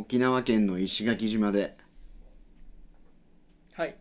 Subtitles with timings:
[0.00, 1.76] 沖縄県の石垣島で
[3.74, 3.98] はい。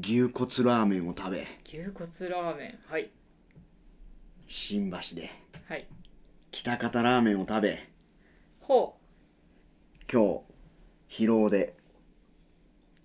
[0.00, 0.32] 牛骨
[0.68, 2.78] ラーメンを食べ牛骨ラーメン。
[2.90, 3.08] はい。
[4.48, 5.30] 新橋で
[5.68, 5.86] はい。
[6.50, 7.78] 北方ラーメンを食べ
[8.62, 8.96] ほ
[10.12, 10.42] 今
[11.08, 11.76] 日疲労で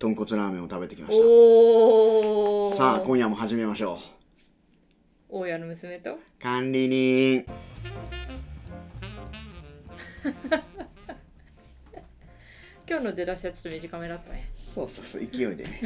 [0.00, 3.96] 豚骨ラーメンを食べてきまうしおおたさあ今夜も始めましょ
[5.28, 6.14] 大家の娘と？
[6.14, 7.46] う管理人
[12.88, 14.50] 今日の出だしはちょっと短めだったね。
[14.56, 15.80] そうそうそう勢いでね。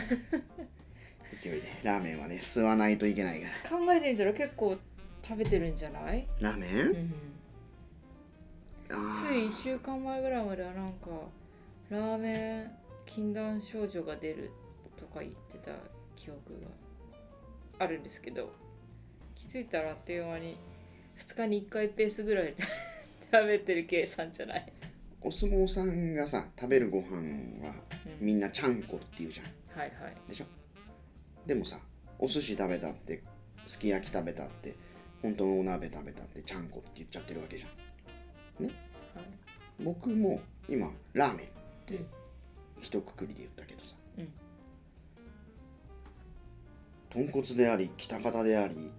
[1.42, 1.62] 勢いで。
[1.82, 3.78] ラーメンはね吸わないといけないから。
[3.78, 4.78] 考えてみたら結構
[5.22, 7.14] 食べてるんじゃない、ラーメン、うん、
[9.22, 11.08] つい1週間前ぐらいまではなんか
[11.91, 12.70] ラーメン
[13.06, 14.50] 禁断症状が出る
[14.96, 15.70] とか言ってた
[16.16, 16.60] 記憶
[17.78, 18.50] があるんですけど
[19.36, 20.58] 気づいたらあっという間に
[21.19, 22.56] 2日に1回ペースぐらいで
[23.30, 24.72] 食べてる計算じゃない、
[25.24, 27.16] お相撲さんがさ食べるご飯
[27.64, 27.74] は
[28.20, 29.47] うん、みんなちゃんこって言うじゃん。
[29.78, 30.16] はいはい。
[30.28, 30.47] でしょ？
[31.47, 31.78] でもさ
[32.19, 33.22] お寿司食べたって
[33.66, 34.74] すき焼き食べたって
[35.22, 37.66] 本当のお鍋食べたってちゃんこって言っちゃってるわけじゃ
[38.62, 38.66] ん。
[38.66, 38.74] はい。
[39.80, 41.50] 僕も今ラーメンっ
[41.86, 42.04] て
[42.80, 44.28] 一括りで言ったけどさ、うん。
[47.10, 48.91] 豚骨であり北方であり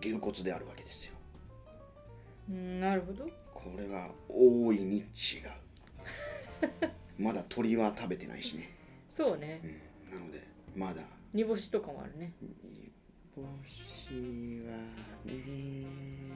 [0.00, 1.12] 牛骨であるわけですよ。
[2.50, 3.26] うんなるほど
[3.62, 5.06] これは大いに違う
[7.18, 8.70] まだ鶏は食べてないしね、
[9.16, 9.60] そうね。
[9.62, 10.42] うん、なので
[10.74, 11.02] まだ。
[11.32, 12.32] 煮干しとかもあるね。
[12.40, 12.48] 煮
[13.34, 14.76] 干しは
[15.24, 15.86] ね。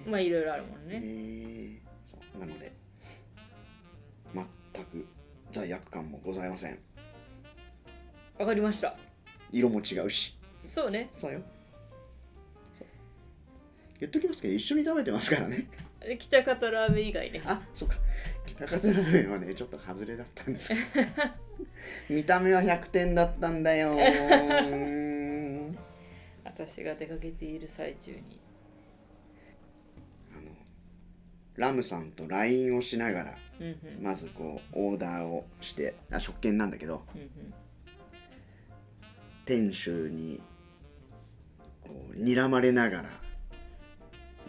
[0.07, 1.01] まあいろいろあるもんね。
[1.01, 1.83] ね。
[2.07, 2.39] そう。
[2.39, 2.73] なので
[4.73, 5.07] 全く
[5.53, 6.79] 罪悪感もございません。
[8.39, 8.97] わかりました。
[9.51, 10.37] 色も違うし。
[10.69, 11.09] そうね。
[11.13, 11.41] そうよ
[14.01, 15.67] 言っときますけど一緒に食べてますからね。
[16.01, 17.43] で北方ラーメン以外ね。
[17.45, 17.97] あそうか。
[18.47, 20.69] 北方ラーメンはねちょっと外れだったんです。
[20.69, 21.11] け ど
[22.11, 23.97] 見た目は100点だったんだよ。
[26.45, 28.41] 私が出かけている最中に。
[30.37, 30.51] あの
[31.57, 33.71] ラムさんと LINE をしながらうんう
[34.01, 34.03] ん。
[34.03, 37.31] まずこうオーダーをしてあ食券なんだけどうんうん。
[39.47, 40.43] 店主に
[41.83, 43.26] こう睨まれながら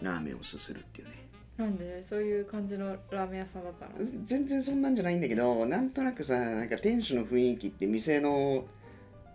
[0.02, 1.14] ラーメンをすするっていうね。
[1.56, 3.92] なんでそういう感じのラーメン屋さんだったの？
[4.24, 8.64] 全然そんなんじゃないんだけどなんとなくさなんか店主の雰囲気って店の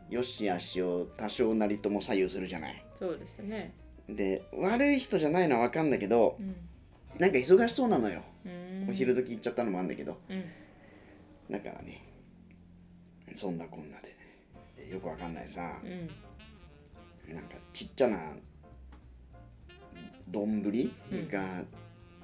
[0.09, 2.85] 良し悪しを多少なりとも左右するじゃない？
[2.97, 3.73] そうですね。
[4.07, 6.55] で悪い人じゃないのは分かんだけどうん。
[7.19, 8.23] なんか忙しそうなのよ、
[8.89, 10.17] お昼時行っちゃったのもあるんだけど。
[10.29, 10.43] うん。
[11.51, 12.01] だからね
[13.35, 14.15] そんなこんなで。
[14.85, 15.77] でよくわかんないさ。
[15.83, 17.35] うん。
[17.35, 18.17] なんかちっちゃな
[20.33, 20.61] 丼
[21.11, 21.29] うん。
[21.29, 21.63] が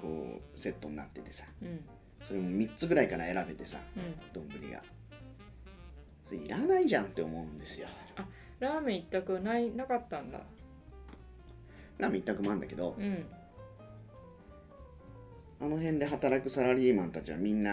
[0.01, 1.45] こうセットになっててさ。
[1.61, 1.79] うん。
[2.27, 4.15] それも3つぐらいから選べてさうん。
[4.33, 4.81] 丼が。
[6.27, 7.87] それいらないじゃんって思うんですよ。
[8.59, 10.41] ラーメン一択ないなかったんだ。
[11.97, 13.25] ラーメン一択もあるんだけどうん。
[15.61, 17.71] あの辺で働くサラリーマンたちはみんな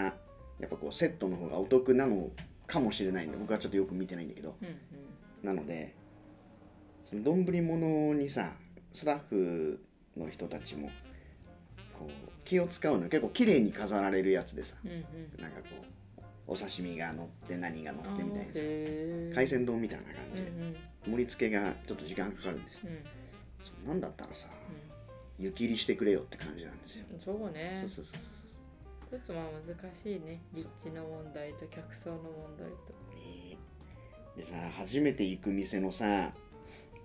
[0.59, 2.29] やっぱこうセットの方がお得なの
[2.67, 4.55] かもしれないんで僕はちょっとよく見てないんだけど。
[4.61, 4.77] うん。
[5.45, 5.95] なので
[7.05, 8.53] その丼物にさ
[8.93, 9.79] スタッフ
[10.17, 10.89] の人たちも
[11.97, 14.75] こう気を使うの結構綺麗に飾られるやつでさ。
[14.83, 15.41] うんうん。
[15.41, 15.67] なんかこ
[16.19, 18.59] うお刺身が乗って何が乗あってみたいなさ。
[19.35, 20.47] 海鮮丼みたいな感じで。
[20.47, 20.75] うんうん。
[21.11, 22.81] 盛り付けがちょっと時間かかるんですよ。
[23.83, 23.89] うん。
[23.89, 24.47] なんだったらさ
[25.39, 27.05] 湯切りしてくれよって感じなんですよ。
[27.11, 27.75] うんそうね。
[27.75, 29.09] そうそうそうそう。
[29.09, 30.41] ちょっとまあ難しいね。
[30.53, 32.93] 立地の問題と客層の問題と。
[33.15, 33.57] ね。
[34.37, 36.31] でさ初めて行く店のさ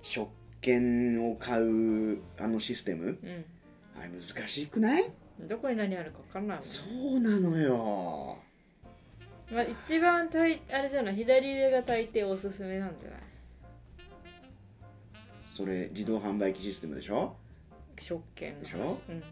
[0.03, 0.29] 食
[0.63, 3.11] 券を買うあのシステム？
[3.11, 3.19] う
[3.99, 5.05] あれ難しくない？
[5.05, 6.63] んどこに何あるか分かんないね。
[6.65, 6.83] そ
[7.17, 8.39] うなのよ。
[9.53, 11.17] まあ一番たいあれじゃない？
[11.17, 13.21] 左上が大抵おすすめなんじゃない？
[15.55, 17.37] それ自動販売機システムでしょ？
[18.01, 18.99] 食券でしょ？
[19.09, 19.23] うん。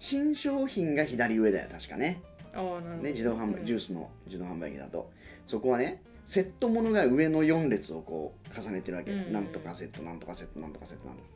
[0.00, 2.20] 新商品が左上だよ確かね。
[2.52, 2.90] ああなるほど。
[2.96, 3.66] ね自動販売、うん。
[3.66, 5.10] ジュースの自動販売機だと。
[5.46, 9.32] そこはねセットものが上の4列をこう重ねてるわけ、うん。
[9.32, 11.28] なんとかセットなんとかセットなんとかセットなんとか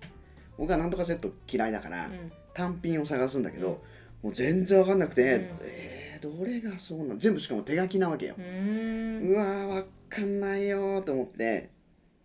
[0.56, 2.32] 僕はなんとかセット嫌いだから、うん。
[2.55, 3.82] 単品を探すんだけど、
[4.23, 5.49] もう全然わかんなくて、うん。
[5.62, 7.19] えー、どれがそうなん？
[7.19, 8.35] 全部しかも手書きなわけよ。
[8.37, 9.29] う、ーん。
[9.29, 11.70] うわーわかんないよーと思って。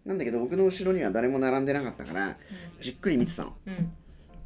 [0.05, 2.37] なんだけど僕の後ろには誰も並んでなかったから
[2.81, 3.55] じっくり見てたの。
[3.67, 3.91] うん。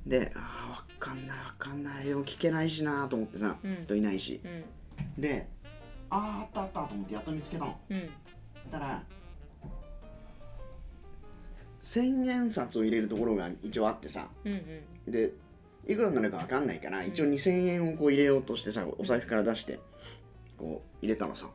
[0.05, 2.23] であーわかんないわかんないよ。
[2.25, 3.83] 聞けないしなーと思ってさ、うん。
[3.83, 4.41] 人いないし。
[4.43, 5.21] うん。
[5.21, 5.47] で
[6.09, 7.79] あーあったあったと思ってやっと見つけたの。
[7.89, 8.09] うん。
[8.71, 9.03] たら
[11.81, 14.27] 千円札を入れるところが一応あってさ。
[14.45, 14.53] うん
[15.05, 15.11] うん。
[15.11, 15.31] で
[15.87, 19.79] いくらになるかわかんないから一応2000円をこう入れようとしてさお財布から出して
[20.57, 21.47] こう入れたらさ。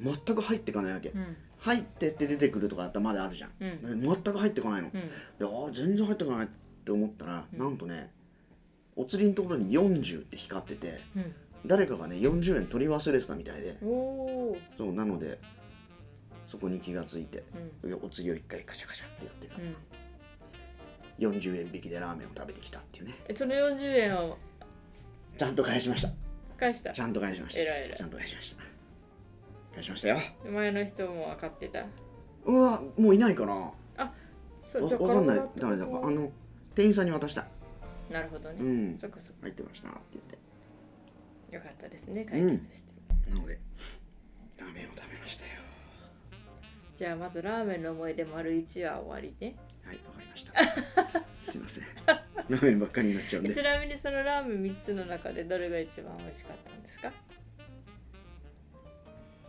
[0.00, 1.10] 全く入ってかないわけ。
[1.10, 1.36] うん。
[1.58, 3.50] 入ってって出てくるとかだったらまだあるじゃん。
[3.60, 4.00] うん。
[4.00, 4.88] 全く入ってこないの。
[4.88, 4.92] うん。
[4.92, 5.08] で
[5.40, 6.48] あー全然入ってこないっ
[6.84, 7.58] て思ったら、うん。
[7.58, 8.10] なんとね
[8.96, 11.34] お釣りのところに40って光っててうん
[11.66, 13.78] 誰かがね40円取り忘れてたみたいで。
[13.80, 15.38] そうなので
[16.46, 17.44] そこに気がついて
[17.82, 17.94] うん。
[18.02, 19.46] お釣りを一回カシャカシャってやって
[21.20, 21.34] うん。
[21.34, 23.14] 40円引きでラーメンを食べてきたっていうね。
[23.28, 24.38] えその40円を？
[25.36, 26.10] ちゃんと返しました。
[26.58, 26.92] 返した。
[26.92, 27.60] ちゃんと返しました。
[27.60, 27.98] えらいえらい。
[27.98, 28.62] ちゃんと返しました。
[29.74, 30.18] 返しましたよ。
[30.50, 31.84] 前の人も分かってた？
[32.46, 33.54] うわもういないかな。
[33.54, 33.74] わ
[34.72, 35.42] そうじゃあわかんない。
[35.56, 36.00] 誰だか。
[36.04, 36.32] あの
[36.74, 37.46] 店員さんに渡した。
[38.10, 38.98] なるほどね、うん。
[38.98, 40.34] そっかそっ入ってましたって言って。
[40.34, 40.39] か
[41.50, 43.58] よかったですね解決して、なので
[44.58, 45.50] ラーメンを食べましたよ。
[46.96, 49.56] じゃあまずラーメンの思い出丸1は終わりね。
[49.84, 50.52] はいわかりました。
[51.40, 51.84] すいません。
[52.06, 53.54] ラーメンばっかりになっちゃうんで。
[53.54, 57.12] ちなみにそのラーメン3つの中でどれが一番美味しかったんですか？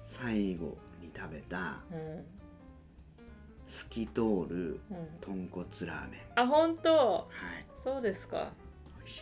[0.08, 2.26] 最後に食べたうん。
[3.68, 5.08] 透き通るうん。
[5.20, 6.22] 豚骨ラーメン。
[6.40, 6.96] あ本当？
[6.96, 7.26] は
[7.60, 7.66] い。
[7.84, 8.52] そうですか。
[8.98, 9.22] 美味しい。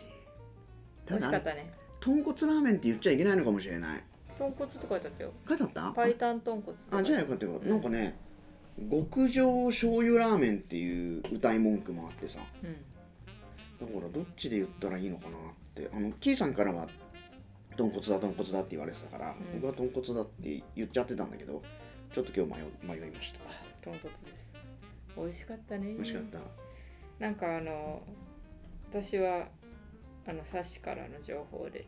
[1.08, 4.02] 美味しかただったね豚骨ラーメンって言っちゃいけないのかもしれない。
[4.38, 5.32] 豚骨とか書いてあったよ。
[5.48, 5.92] 書いてあった？
[5.92, 7.72] パイタン豚骨あじゃあよかったよかった、うん。
[7.72, 8.18] なんかね
[8.90, 12.40] 極上醤油ラーメンっていう歌い文句もあってさ。
[12.62, 12.72] うん。
[13.86, 15.40] だからどっちで言ったらいいのかなっ
[15.74, 15.90] て。
[15.92, 16.88] あのキーさんからは
[17.76, 19.60] 豚骨だ豚骨だって言われてたから、うん。
[19.60, 21.62] 僕は豚骨だって言っちゃってたんだけど
[22.14, 23.40] ちょっと今日迷迷いました。
[23.82, 25.16] 豚骨です。
[25.16, 25.94] 美味しかったね。
[25.94, 26.38] 美味しかった、
[27.18, 28.02] なんかあの
[28.90, 29.48] 私は
[30.26, 31.86] あのサッシからの情報で。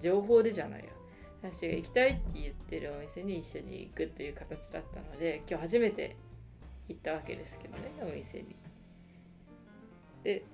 [0.00, 0.86] 情報でじゃないや。
[1.42, 6.16] サッシが行きたいって言ってるお店に一緒に行くという形だったので今日初めて
[6.88, 8.56] 行ったわけですけどねお店に。
[10.22, 10.44] で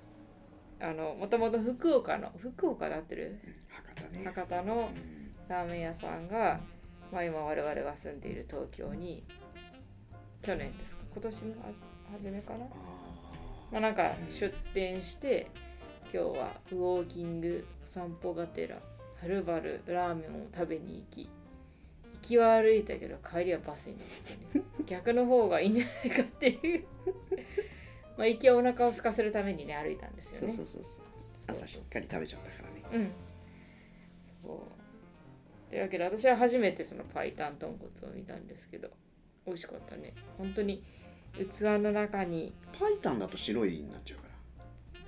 [0.81, 3.39] あのもともと福岡の福岡で合ってる？
[3.69, 4.25] 博多ね。
[4.25, 6.59] 博多のうんラーメン屋さんが、
[7.13, 9.23] まあ、今我々が住んでいる東京に
[10.43, 11.03] 去年ですか？
[11.13, 11.55] 今年の
[12.13, 12.65] 初めかな？
[12.65, 12.69] あ
[13.71, 15.47] まあ、なんか出店して
[16.13, 21.29] 今日はウォーキングお散歩がてらはるばるラーメンを食べに行き
[22.23, 24.65] 行きは歩いたけど帰りはバスに乗ってね。
[24.87, 26.85] 逆の方がいいんじゃないかっていう。
[28.17, 30.53] まあ行きはお腹を空かせるためにね歩いたんですよね。
[30.53, 31.03] そうそうそうそう。
[31.49, 32.83] 朝しっかり食べちゃったからね。
[32.93, 33.11] うん。
[34.41, 35.71] そう。
[35.71, 38.91] というわけで私は初めてそのパイタン豚骨を見たんですけど
[39.45, 40.15] 美味しかったね。
[40.39, 40.83] 本当に
[41.35, 44.29] 器の中にパイタンだと白いになっちゃうか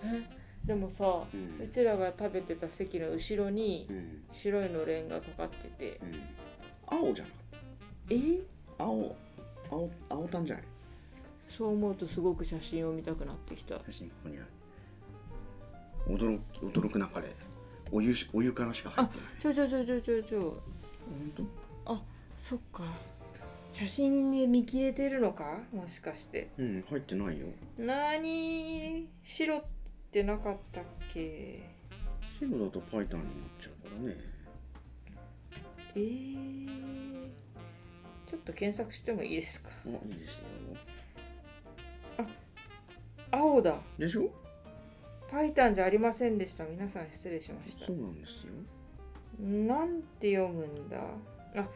[0.04, 0.18] ら。
[0.18, 0.37] え？
[0.68, 1.64] でもさうん。
[1.64, 4.22] うちらが食べてた席の後ろにうん。
[4.32, 6.00] 白いのれんがかかってて。
[6.02, 6.04] う
[6.94, 6.98] ん。
[6.98, 7.30] 青じゃな
[8.10, 8.40] え？
[8.78, 9.16] 青。
[9.70, 10.64] 青青タンじゃない？
[11.48, 13.76] そう思うとすごく写真を見たくなってきた。
[13.86, 14.46] 写真ここにある。
[16.14, 17.28] 驚く驚くなかれ。
[17.90, 19.26] お湯しお湯からしか入ってない。
[19.40, 20.40] ちょちょちょちょちょちょ。
[20.44, 21.32] 本
[21.86, 22.02] 当？
[22.38, 22.84] そっか。
[23.72, 25.58] 写真で見切れてるのか？
[25.72, 26.50] もしかして。
[26.58, 27.46] うん入ってないよ。
[27.78, 29.62] なーに白
[30.08, 31.60] ってなかったっけ？
[32.40, 34.16] 白だとパイタンになっちゃうからね。
[35.94, 37.28] えー、
[38.26, 39.68] ちょっと検索してもいいですか？
[39.84, 40.44] あいいですよ。
[43.30, 43.76] 青だ。
[43.98, 44.30] でしょ？
[45.30, 46.64] パイタンじゃありませんでした。
[46.64, 47.84] 皆さん失礼しました。
[47.86, 48.54] そうなんですよ。
[49.44, 50.96] なんて読むんだ？
[51.54, 51.68] あ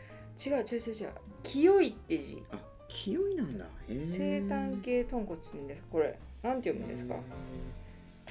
[0.44, 1.10] 違う違う違う違う。
[1.42, 2.42] 清いって字。
[2.50, 2.56] あ
[2.88, 3.66] 清いなんだ。
[3.88, 5.82] 生誕系豚骨って言うんです。
[5.82, 7.14] かこれなんて読むんですか？
[7.14, 7.18] へ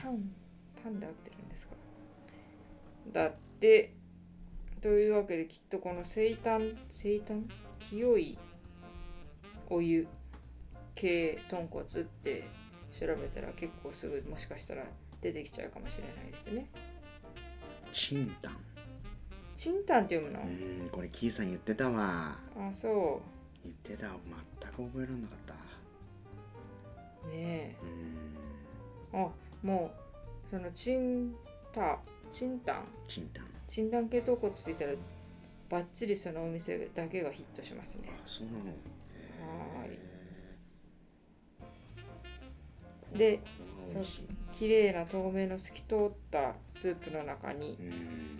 [0.02, 0.32] タン
[0.82, 1.74] タンで合ってるんですか？
[3.14, 3.94] だって
[4.82, 7.44] というわけできっとこの生誕生誕？
[7.90, 8.40] 清い
[9.70, 10.08] お湯
[10.96, 12.44] 系豚骨って
[12.92, 14.84] 調べたら結構すぐもしかしたら
[15.22, 16.68] 出てきちゃうかもしれないですね。
[17.92, 18.58] ーチンタン
[19.58, 22.38] チンタンって読むの、うんこれキーさん言ってたわ。
[22.58, 23.22] あそ
[23.64, 25.54] 言ってた全く覚えられなかった。
[27.28, 29.20] うねうん。
[29.20, 29.30] えあ
[29.64, 29.92] も
[30.48, 31.34] うそのチン
[31.74, 32.00] タ
[32.32, 32.86] チンタン？
[33.08, 33.46] チンタン。
[33.70, 34.92] チンタン系豚骨って言ったら
[35.70, 38.10] バッチリそのお店だけがヒットしますね。
[38.10, 38.60] あそうなの。
[38.60, 39.98] はーい。
[43.16, 44.28] へでー美味しい。
[44.54, 48.40] 綺麗な透明の透き通ったスープの中にうん。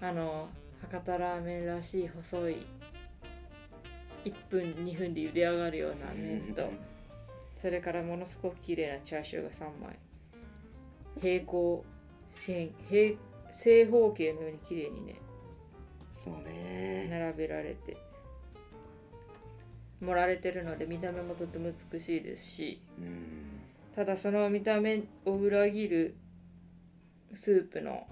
[0.00, 0.48] あの
[0.82, 2.66] 博多ラーメンらしい細い
[4.24, 6.70] 1分2分で茹で上がるような麺と
[7.60, 9.98] それからものすごく綺麗なチャーシューが3枚
[11.20, 11.84] 平行
[12.36, 13.16] 四辺平
[13.62, 15.20] 正方形のように綺麗にね
[16.14, 17.08] そうね。
[17.10, 17.96] 並べられて
[20.00, 23.60] 盛られてるので見た目もとても美しいですしうん。
[23.94, 26.16] ただその見た目を裏切る
[27.32, 28.06] スープの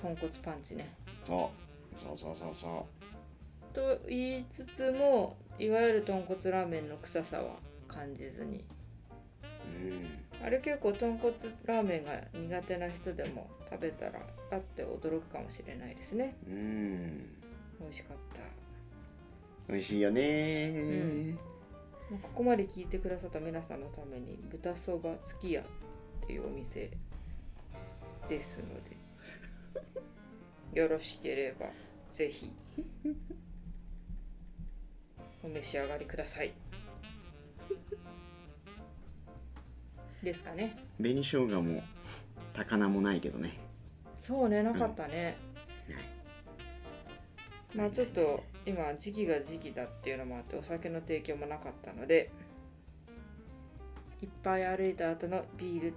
[0.00, 0.92] 豚骨パンチね。
[1.22, 1.50] そ
[1.96, 2.00] う。
[2.00, 2.86] そうそうそうそ
[3.72, 3.74] う。
[3.74, 8.64] と言いつつもいわゆる豚骨ラーメンの臭さは感じずに。
[9.66, 10.27] うん。
[10.27, 16.36] あれ結構豚骨ラーメンが苦手な人でも食べたらあって驚くかもしれないですね。
[16.46, 17.28] うん。
[17.80, 19.72] 美味しかった。
[19.72, 21.36] 美味しいよね。
[22.10, 25.64] もうここまで聞いてくださった皆さんのために豚そばつき屋っ
[26.26, 26.90] ていうお店
[28.28, 28.96] ですので
[30.80, 31.66] よろしければ
[32.10, 32.52] ぜひ。
[35.42, 36.52] お召し上がりください
[40.22, 40.76] ですかね。
[40.98, 41.82] 紅生姜も
[42.52, 43.58] 高菜もないけどね。
[44.20, 45.38] そうねなかったね、
[45.88, 45.98] ない。
[47.74, 52.30] まあちょっと今時期が時期だっていうのもあってお酒の提供もなかったので
[54.20, 55.94] いっぱい歩いた後のビール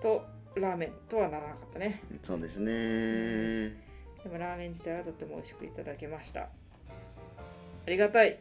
[0.00, 0.24] と
[0.56, 2.02] ラーメンとはならなかったね。
[2.22, 3.76] そうですね。
[4.24, 6.40] でもラーメン自体はとっても美味しくいただけました。
[6.40, 6.48] あ
[7.86, 8.40] りがたい。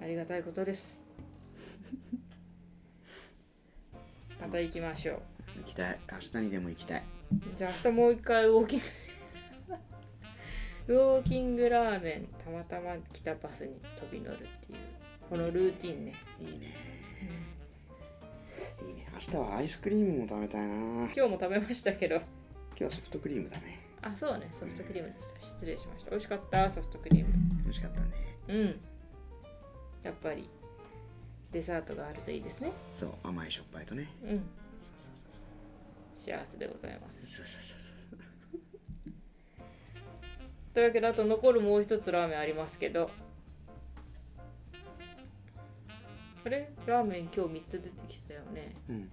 [0.00, 0.96] ありがたいことです
[4.40, 5.22] また行きましょう。
[5.58, 5.98] 行きたい。
[6.10, 7.04] 明日にでも行きたい。
[7.56, 8.84] じゃあ明日もう一回ウォーキング。
[10.94, 14.78] ウォーキングラーメンたまたま来たバスに飛び乗るっていう。
[15.28, 16.14] このルーティンね。
[16.38, 16.74] いいね。
[18.86, 19.08] いいね。
[19.12, 20.74] 明日はアイスクリームも食べたいな。
[20.74, 22.20] 今今日も食べましたけど。
[22.78, 23.80] 日はソフトクリームだね。
[24.02, 24.48] あそうね。
[24.52, 25.40] ソフトクリームでした。
[25.40, 26.10] 失礼しました。
[26.10, 26.70] 美味しかった。
[26.70, 27.32] ソフトクリーム。
[27.64, 28.06] 美味しかったね。
[28.48, 28.80] うん。
[30.04, 30.48] やっぱり
[31.52, 32.72] デザートがあるといいですね。
[32.94, 34.08] そう甘いしょっぱいとね。
[34.22, 34.28] うん。
[34.28, 34.38] そう
[34.98, 37.26] そうそう幸せでございます。
[37.26, 37.98] そうそうそうそう。
[40.74, 43.10] というわけであと残るもう一つラーメンありますけど。
[46.44, 48.74] あれラーメン今日3つ出てきたよね。
[48.88, 49.10] うん。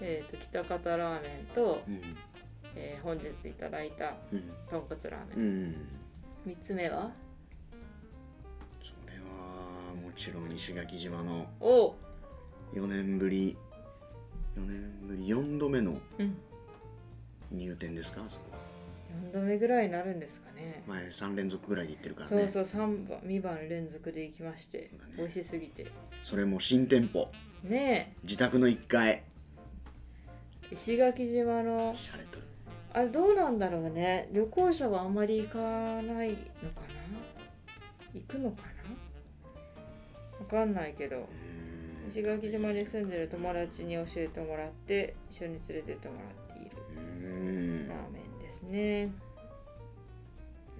[0.00, 2.00] えっ、と北方ラーメンと、うん。
[2.74, 4.42] えー本日いただいたうん。
[4.70, 5.46] 豚骨ラーメン、
[6.46, 6.52] うん。
[6.52, 7.10] 3つ目は？
[10.16, 11.94] ちろん石垣島のお。
[12.74, 13.56] 4年ぶり
[14.56, 16.36] 4年ぶり4度目のうん。
[17.50, 18.44] 入店ですかあそこ。
[19.30, 20.82] 4度目ぐらいになるんですかね。
[20.86, 25.12] 前3連続ぐらいで行ってるからそうねそう3番2番連続で行きまして、そうだね。
[25.18, 25.86] 美味しすぎて。
[26.22, 27.30] それも新店舗。
[27.64, 29.08] ね自宅の1階。
[29.10, 29.22] え
[30.72, 31.94] 石垣島の。
[31.94, 32.42] しゃれとる。
[32.94, 34.28] あれどうなんだろうね。
[34.32, 37.02] 旅行者はあんまり行かないのかな。
[38.14, 38.62] 行くのか
[40.42, 41.28] なわかんないけど。
[42.10, 46.22] 石垣島に住んでる友達に教えてもらって一緒に連れてってもら
[46.54, 46.76] っている。
[47.88, 49.10] ラーメンですね。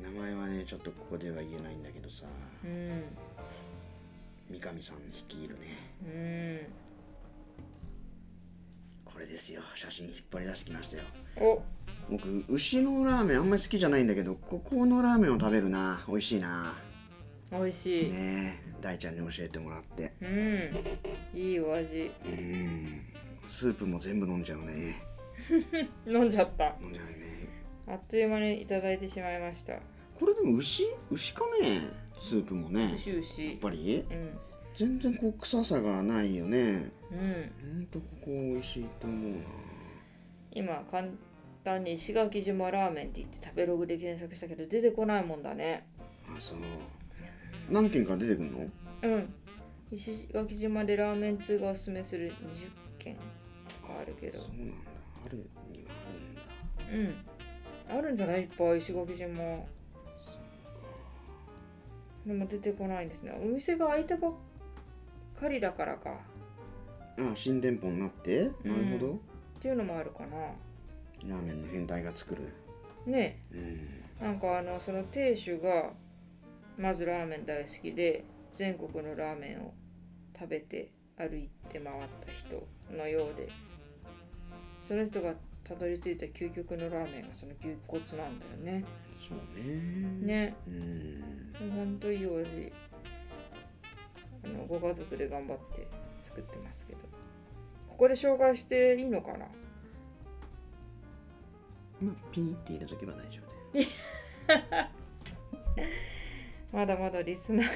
[0.03, 2.27] 名前はねちょっとここでは言えないんだけどさ。
[2.65, 3.05] うん。
[4.51, 5.95] 三上さん率いるね。
[6.05, 6.09] う
[9.09, 9.13] ん。
[9.13, 9.63] これですよ。
[9.75, 11.05] 写真引っ張り出してきましたよ。
[11.41, 11.63] お。
[12.11, 16.05] 僕牛のラーメンあんまり好きじゃないんだけどここのラーメンを食べるな。
[16.09, 16.75] 美味しいな。
[17.53, 18.61] 美味しい、ね。
[18.67, 20.13] え大ちゃんに教えてもらって。
[20.21, 20.71] うん。
[21.35, 22.11] いいお味。
[22.27, 23.01] うん。
[23.49, 25.01] スープも全部飲んじゃうね。
[26.07, 26.77] 飲んじゃった。
[26.83, 27.13] 飲んじゃうね。
[27.87, 29.79] あっという間にいただいてしまいました。
[30.19, 30.85] これでも牛？
[31.11, 31.81] 牛かね？
[32.21, 32.83] スープもね。
[32.83, 34.05] やっ牛牛ぱり？
[34.11, 34.39] うん。
[34.77, 36.91] 全然こう臭さがないよね。
[37.11, 37.53] うん。
[37.75, 39.39] ほんとここ美味しいと思うな。
[40.53, 41.09] 今簡
[41.65, 45.87] 単に石垣島ラーメンって言って食べログで検索したけど出てこないもんだね。
[46.29, 46.59] あそう
[47.71, 48.71] 何軒か出てくるの？
[49.03, 49.35] うん。
[49.91, 52.35] 石垣島でラーメン通がおすすめする20
[52.99, 53.21] 軒が
[54.01, 54.39] あるけど。
[54.39, 54.75] そうなんだ。
[55.27, 55.37] ある
[55.71, 55.93] には
[56.89, 57.21] あるんだ。
[57.91, 57.99] うん。
[57.99, 58.43] あるんじゃない？
[58.43, 59.29] いっぱい石垣島
[62.25, 63.33] でも出てこないんですね。
[63.43, 64.33] お店が開いたばっ
[65.39, 66.21] かりだからか。
[67.19, 68.45] あ新店舗になって？
[68.65, 69.19] なるほど、っ
[69.61, 70.37] ていうのもあるかな。
[71.29, 72.43] ラーメンの変態が作る。
[73.05, 73.43] ね。
[73.53, 74.27] うん。
[74.27, 75.91] なんかあのその亭主が
[76.79, 79.75] まずラーメン大好きで全国のラーメンを
[80.39, 83.49] 食べて歩いて回った人のようで
[84.83, 88.85] その人がたどり着いた究極のラーメンがその牛骨なんだよね。
[89.29, 89.65] そうね。
[90.21, 90.57] ね。
[90.67, 91.71] うん。
[91.71, 92.73] ほんといいお味。
[94.45, 95.87] あのご家族で頑張って
[96.25, 96.99] 作ってますけど。
[97.89, 99.47] ここで紹介していいのかな？
[102.01, 104.89] まあピーって入れとけば大丈夫だよ
[106.73, 107.71] まだまだリスナー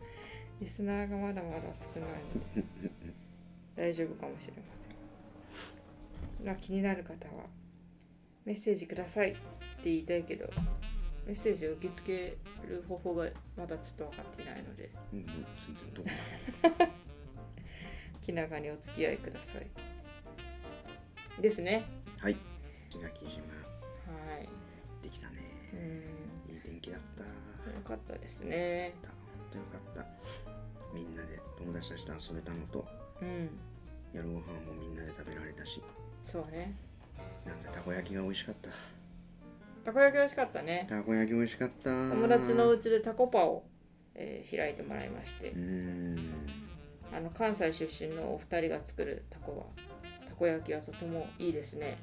[0.60, 2.10] リスナーがまだまだ少ない
[2.56, 2.90] ので
[3.76, 4.88] 大丈夫かもしれませ
[6.42, 6.46] ん。
[6.46, 7.44] まあ気になる方は
[8.44, 9.40] メッセージくださいって
[9.84, 10.48] 言いたいけど
[11.26, 16.08] メッセージを受け付ける方法がまだちょっと分かっていないのでうんうん全然どこ
[18.22, 19.66] 気長にお付き合いください。
[21.40, 21.84] ですね。
[22.18, 22.36] はい
[22.90, 24.48] 石垣島はい。
[25.02, 25.36] できたね
[25.72, 26.19] うん
[27.90, 28.94] かったですね。
[29.02, 29.10] 本
[29.52, 30.06] 当よかった。
[30.94, 32.86] みんなで友達たちと遊べたのと
[33.20, 33.50] うん。
[34.12, 35.82] 夜ご飯もみんなで食べられたし。
[36.26, 36.74] そうね。
[37.44, 38.70] なんだたこ焼きが美味しかった。
[39.84, 40.86] たこ焼き美味しかったね。
[40.88, 42.10] たこ焼き美味しかった。
[42.10, 43.64] 友達のうちでタコパを、
[44.14, 45.50] えー開いてもらいまして。
[45.50, 46.18] うーん。
[47.12, 49.64] あの関西出身のお二人が作るタコは
[50.28, 51.98] たこ焼きはとてもいいですね。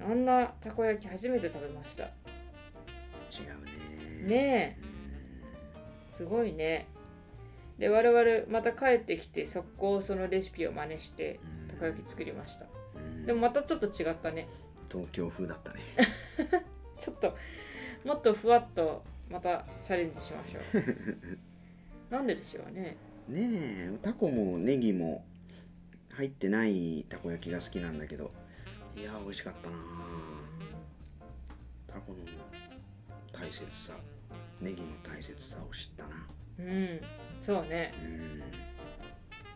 [0.00, 2.04] あんなたこ焼き初めて食べました。
[2.04, 3.93] 違うね
[4.24, 6.16] ねえ。
[6.16, 6.86] すごいね。
[7.78, 12.66] で我々また帰ってきて速攻そのレシピを真似してうんたこ焼き作りました。
[12.96, 13.26] うん。
[13.26, 14.48] でもまたちょっと違ったね。
[14.90, 15.80] 東京風だったね。
[17.00, 17.36] ちょっと
[18.04, 21.38] もっとふわっとまたチャレンジしましょう。
[22.14, 22.96] なんででしょうね。
[23.28, 25.24] ねえタコもネギも
[26.10, 28.30] 入ってないたこ焼きが好きなんだけど。
[28.96, 29.76] いや美味しかったな
[31.88, 32.18] タコの
[33.32, 33.98] 大切さ
[34.60, 36.26] ネギの大切さを知ったな。
[36.58, 37.00] うん。
[37.42, 37.92] そうね。
[38.02, 38.42] うん。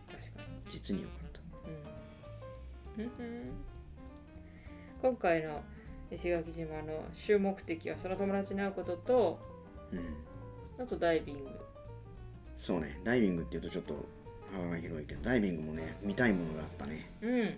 [0.07, 0.71] 確かに。
[0.71, 1.39] 実に良かった。
[3.01, 3.51] うんふん
[5.01, 5.61] 今回の
[6.11, 9.39] 石垣島の終目的はその友達に会うことと
[9.91, 10.83] うん。
[10.83, 11.49] あとダイビング。
[12.57, 12.99] そうね。
[13.03, 14.05] ダイビングっていうとちょっと
[14.51, 17.11] 幅が広いけどダイビングもね見たいものがあったね。
[17.21, 17.57] うん。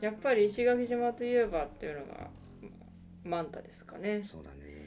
[0.00, 2.30] やっぱり石垣島といえばっていうのが
[3.24, 4.22] まマンタですかね。
[4.22, 4.81] そうだね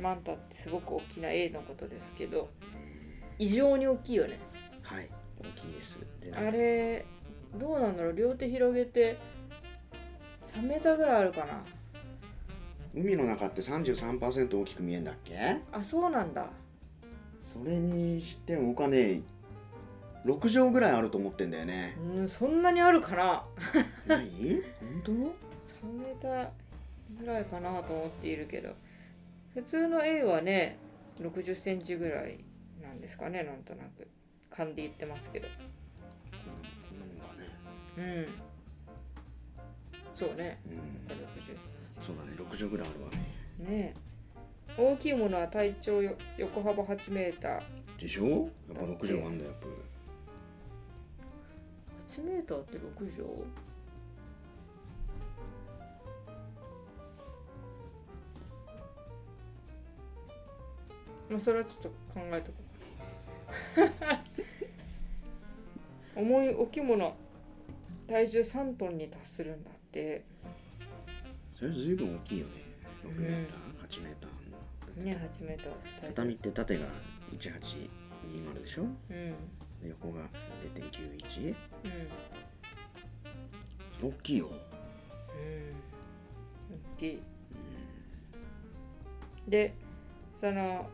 [0.00, 2.48] マンタってすごく大きな A のことですけどね
[3.38, 4.38] 異常に大きいよね。
[4.82, 5.08] はい
[5.40, 5.98] 大きいです。
[6.20, 7.06] であれ
[7.56, 8.12] どうなんだろう。
[8.16, 9.18] 両手広げて
[10.54, 11.64] 3メーターぐらいあるかな。
[12.94, 15.36] 海の中って33%大きく見えんだっけ？
[15.72, 16.46] あそうなんだ。
[17.42, 19.22] それにしても僕はね
[20.26, 21.96] 6畳ぐらいあると思ってんだよね。
[22.16, 23.44] うんそんなにあるかな。
[24.06, 24.62] ない？
[25.02, 25.24] 本3
[25.98, 26.48] メーター
[27.18, 28.70] ぐらいかなと思っているけど
[29.54, 30.78] 普通の A はね
[31.20, 32.44] 60センチぐらい
[32.82, 34.06] なんですかねなんとなく。
[34.50, 35.48] 勘で言ってますけど。
[36.32, 36.38] 当
[37.26, 37.46] こんね
[37.96, 38.28] うん。
[40.14, 40.60] そうね。
[40.66, 40.74] うん。
[40.74, 41.56] 60セン
[42.02, 43.18] そうだね6畳ぐらいあるわね。
[43.58, 44.10] チねえ。
[44.78, 47.62] 大きいものは体長よ横幅8メーター。
[48.00, 48.24] でしょ？
[48.68, 49.66] やっぱ6畳あんだよやっぱ。
[52.22, 53.28] 8メーターって6畳
[61.30, 61.94] まあそれはちょっと考
[62.32, 62.58] えとこ
[66.16, 66.20] う。
[66.20, 67.16] 重い置物
[68.08, 70.24] 体重3トンに達するんだって。
[71.54, 72.52] それずいぶん大きいよね。
[73.04, 74.30] 6メーター、8メーター？
[74.30, 75.72] あんのね8メーター。
[76.08, 76.86] 畳って縦が
[77.38, 78.82] 1820でしょ？
[78.82, 78.88] うん。
[79.10, 80.28] で横が
[80.74, 81.54] 0.91
[84.02, 84.08] うん。
[84.08, 84.54] 大きいよ、うん。
[86.94, 87.22] 大きい。
[89.48, 89.74] で
[90.40, 90.88] その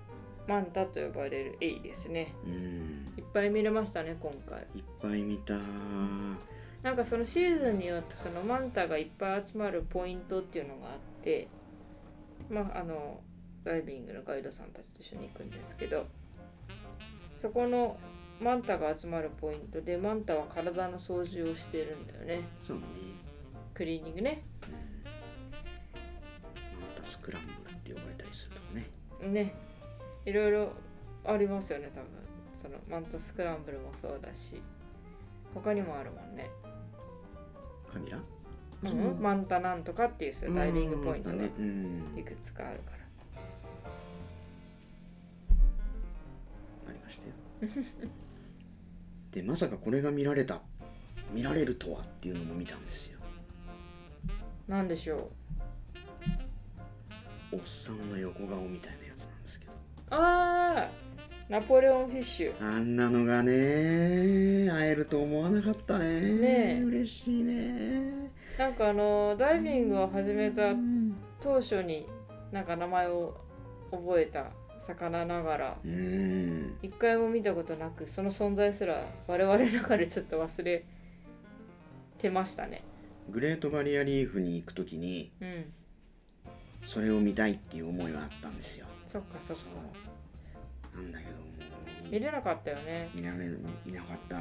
[0.47, 2.35] マンタと呼ばれるエイですね。
[2.45, 4.67] うん、うんいっぱい見れましたね今回。
[4.75, 5.55] いっぱい見た。
[6.83, 11.49] なんかそのシーズンによってそのマンタがいっぱい集まるポイントっていうのがあって
[12.49, 13.21] まああの
[13.65, 16.07] ダイビングのガイドさんたちと一緒に行くんですけど
[17.39, 17.97] そこの
[18.41, 22.43] マンタが集まるポイントでマンタは体の掃除をしてるんだよね。
[22.67, 22.85] そうね、
[23.75, 24.45] クリーニングね。
[24.63, 24.71] うん、
[26.81, 28.87] またスクランブルって呼ばれたりするとかね。
[29.29, 29.55] ね
[30.27, 30.73] いろいろ
[31.25, 32.11] ありますよね多分。
[32.61, 34.61] そのマンタスクランブルもそうだし。
[35.57, 36.51] 他にもあるもんね、
[37.91, 38.19] カミラ
[38.85, 42.97] うん、マンタなんとかっていうダイビングポイントがいくつかあるから。
[46.89, 47.73] ありましたよ。
[49.33, 50.61] でまさかこれが見られた
[51.33, 53.19] 見られるとはっていうのも見たんですよ。
[54.69, 55.17] なんでしょ
[57.53, 57.57] う。
[57.57, 59.06] おっさんの横顔みたいな
[60.11, 61.07] あー
[61.49, 62.55] ナポレオンフィッシュ。
[62.61, 66.21] あんなのがね会えると思わなかったね。
[66.21, 66.83] ねえ。
[66.83, 68.33] 嬉しいね。
[68.59, 71.14] なんかあのダイビングを始めたうん。
[71.40, 72.07] 当初に
[72.51, 73.37] なんか名前を
[73.92, 74.47] 覚えた
[74.87, 80.85] 魚ながらうん一回も見たことなくその存在すら我々の中でちょっと忘れ
[82.19, 82.83] てましたね。
[83.31, 85.73] グレートバリアリーフに行く時にうん。
[86.85, 88.87] そそれを見たいっていう思いはあったんですよ
[89.21, 89.63] っかそっか。
[89.63, 89.69] そ
[91.01, 91.47] うなんだけども。
[92.09, 93.11] う見れなかったよね。
[93.15, 94.37] 見られいなかった。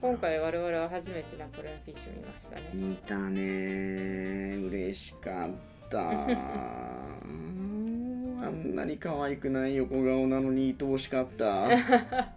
[0.00, 2.70] 今回我々は初めてナポレオンフィッシュ見ましたね。
[2.74, 4.56] 見たね。
[4.68, 5.50] 嬉しかっ
[5.88, 5.98] た。
[7.24, 8.38] うん。
[8.42, 11.68] あんなに可愛くない横顔なのに愛おしかった。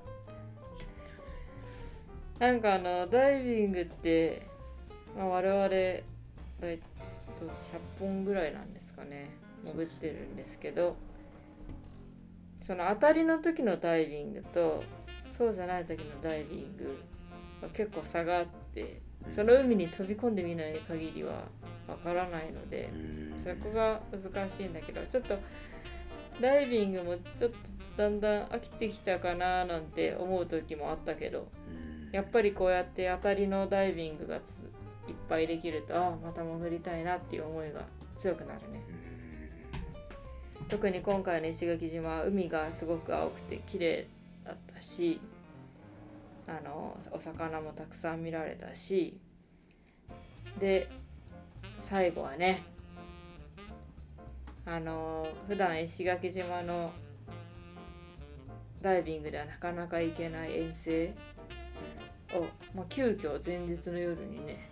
[2.40, 4.44] なんかあのダイビングって、
[5.18, 7.50] まあ、我々だいと100
[8.00, 9.30] 本ぐらいなんですかね。
[9.64, 10.96] 潜ってるんですけど
[12.70, 14.84] その当たりの時のダイビングと
[15.36, 17.00] そうじゃない時のダイビング
[17.64, 19.02] は結構差があって
[19.36, 21.46] その海に飛び込んでみない限りは
[21.88, 23.44] わからないのでうん。
[23.44, 25.40] そこが難しいんだけどちょっと
[26.40, 27.58] ダイビングもちょっと
[27.98, 32.12] だんだん飽きてきたかななんて思う時もあったけどうん。
[32.12, 34.70] やっぱりこうやって当たりのダイビングがつ
[35.08, 37.82] いっぱいできるとああまた潜りたいなっていう思いが
[38.16, 38.84] 強くなるね
[40.70, 44.08] 特に今回の石垣島は海がすごく青くて綺麗
[44.46, 45.20] だったし
[46.48, 49.20] あのお魚もたくさん見られたし
[50.60, 50.88] で
[51.82, 52.64] 最後はね
[54.66, 56.92] あの普段石垣島の
[58.84, 61.14] ダイビングではなかなか行けない遠征
[62.36, 64.70] を、まあ、急遽前日の夜にね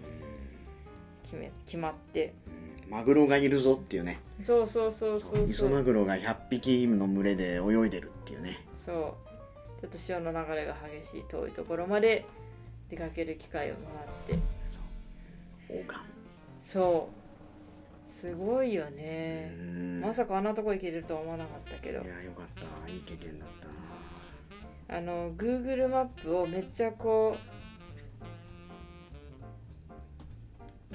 [1.24, 2.36] 決め決まって
[2.90, 4.20] マグロがいるぞっていうね。
[4.42, 5.70] そうそうそうそう磯そう。
[5.70, 8.64] マグロが100匹の群れで泳いでるっていうね。
[8.86, 9.82] そう。
[9.82, 12.26] ちょっと潮の流れが激しい遠いところまで
[12.90, 14.40] 出かける機会をもらって。
[15.70, 16.10] 王冠。
[16.66, 17.18] そう。
[18.16, 20.02] すごいよね、うん。
[20.02, 22.02] まさかあんなとこ行けるとは思わなかったけど。
[22.02, 22.92] いやよかった。
[22.92, 23.68] いい経験だった。
[23.68, 27.57] なあの Google マップをめっちゃこう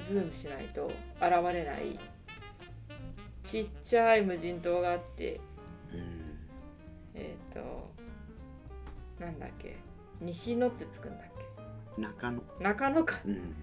[0.07, 0.87] ズームしないと
[1.21, 1.99] 現れない
[3.45, 5.39] ちっちゃい無人島があって
[5.93, 6.39] うん
[7.15, 7.91] えっ、と
[9.19, 9.77] なんだっけ
[10.19, 11.33] 西野ってつくんだっ
[11.97, 12.39] 中野。
[12.41, 13.19] け中野か。
[13.25, 13.55] うん。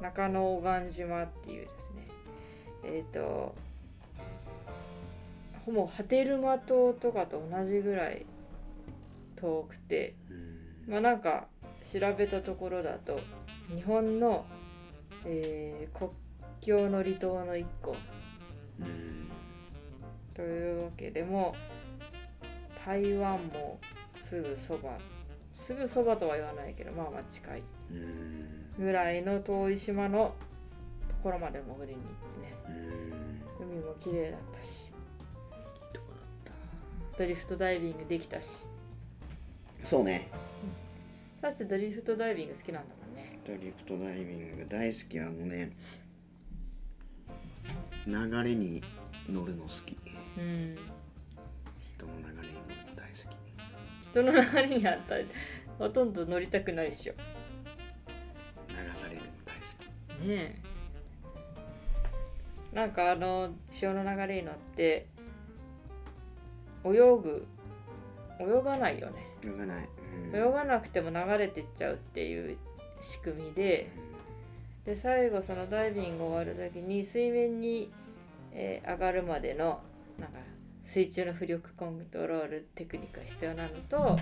[0.00, 2.08] 中野小岸島っていうですね。
[2.84, 3.54] えっ、と
[5.64, 8.26] ほぼ波照間島とかと同じぐらい
[9.36, 10.92] 遠くてうん。
[10.92, 11.46] まあなんか
[11.92, 13.18] 調べたところだと
[13.74, 14.44] 日本の、
[15.26, 16.10] えー国
[16.60, 17.96] 境の離島の一個。
[18.80, 19.28] うん
[20.34, 21.54] というわけでも
[22.86, 23.78] 台湾も
[24.28, 24.98] すぐそば。
[25.52, 27.62] すぐそばとは言わないけどまあまあ近い。
[27.90, 30.34] うんぐらいの遠い島の
[31.08, 32.78] ところまで潜りに行ってね。
[33.60, 34.86] うん海も綺麗だったし。
[34.86, 34.90] いい
[35.92, 36.06] とこ
[36.44, 36.54] だっ
[37.18, 38.64] ドリフトダイビングできたし。
[39.80, 40.28] たそうね。
[41.40, 42.98] だってドリフトダイビング好きなんだもん。
[42.98, 43.01] ね
[43.44, 45.72] ドリフトダイビング大好きあのね。
[48.06, 48.82] 流れに
[49.28, 49.96] 乗るの好き。
[50.38, 50.76] うん
[51.94, 54.10] 人の流れに乗るの大好き。
[54.10, 55.24] 人の流れにあったら
[55.78, 57.14] ほとんど乗りたくないっしょ。
[58.68, 60.28] 流されるの大好き。
[60.28, 60.62] ね
[62.72, 62.76] え。
[62.76, 65.08] なんかあの潮の流れに乗って
[66.84, 67.46] 泳ぐ
[68.40, 69.26] 泳がないよね。
[69.44, 69.88] 泳がない、
[70.32, 72.56] うん、泳がなくても流れてっちゃうっていう
[73.02, 73.90] 仕組みで
[74.84, 77.92] で最後そのダイビング終わる時に水面に、
[78.52, 79.80] えー上がるまでの
[80.18, 80.38] なんか
[80.84, 84.16] 水中の浮力コントロールテクニックが必要なのと,、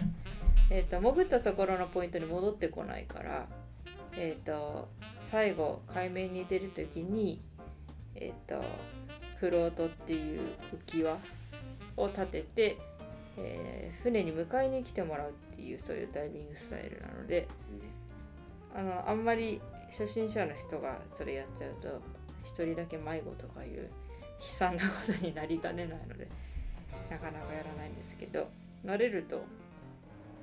[0.70, 3.46] えー、と潜ったところのポイントに戻ってこないから、
[4.16, 4.88] えー、と
[5.30, 7.40] 最後海面に出る時に、
[8.14, 8.62] えー、と
[9.38, 10.40] フロートっていう
[10.74, 11.18] 浮き輪
[11.96, 12.78] を立てて、
[13.38, 17.48] えー船に迎えに来てもらうっていうそういうダイビングスタイルなので
[18.74, 22.00] あのあんまり初心者の人がそれやっちゃうと
[22.44, 23.90] 一人だけ迷子とかいう
[24.40, 26.28] 悲惨なことになりかねないので
[27.10, 28.48] なかなかやらないんですけど
[28.84, 29.42] 慣れると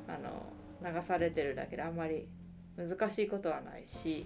[0.07, 0.45] あの
[0.81, 2.27] 流されてるだけであんまり
[2.77, 4.25] 難しいことはないし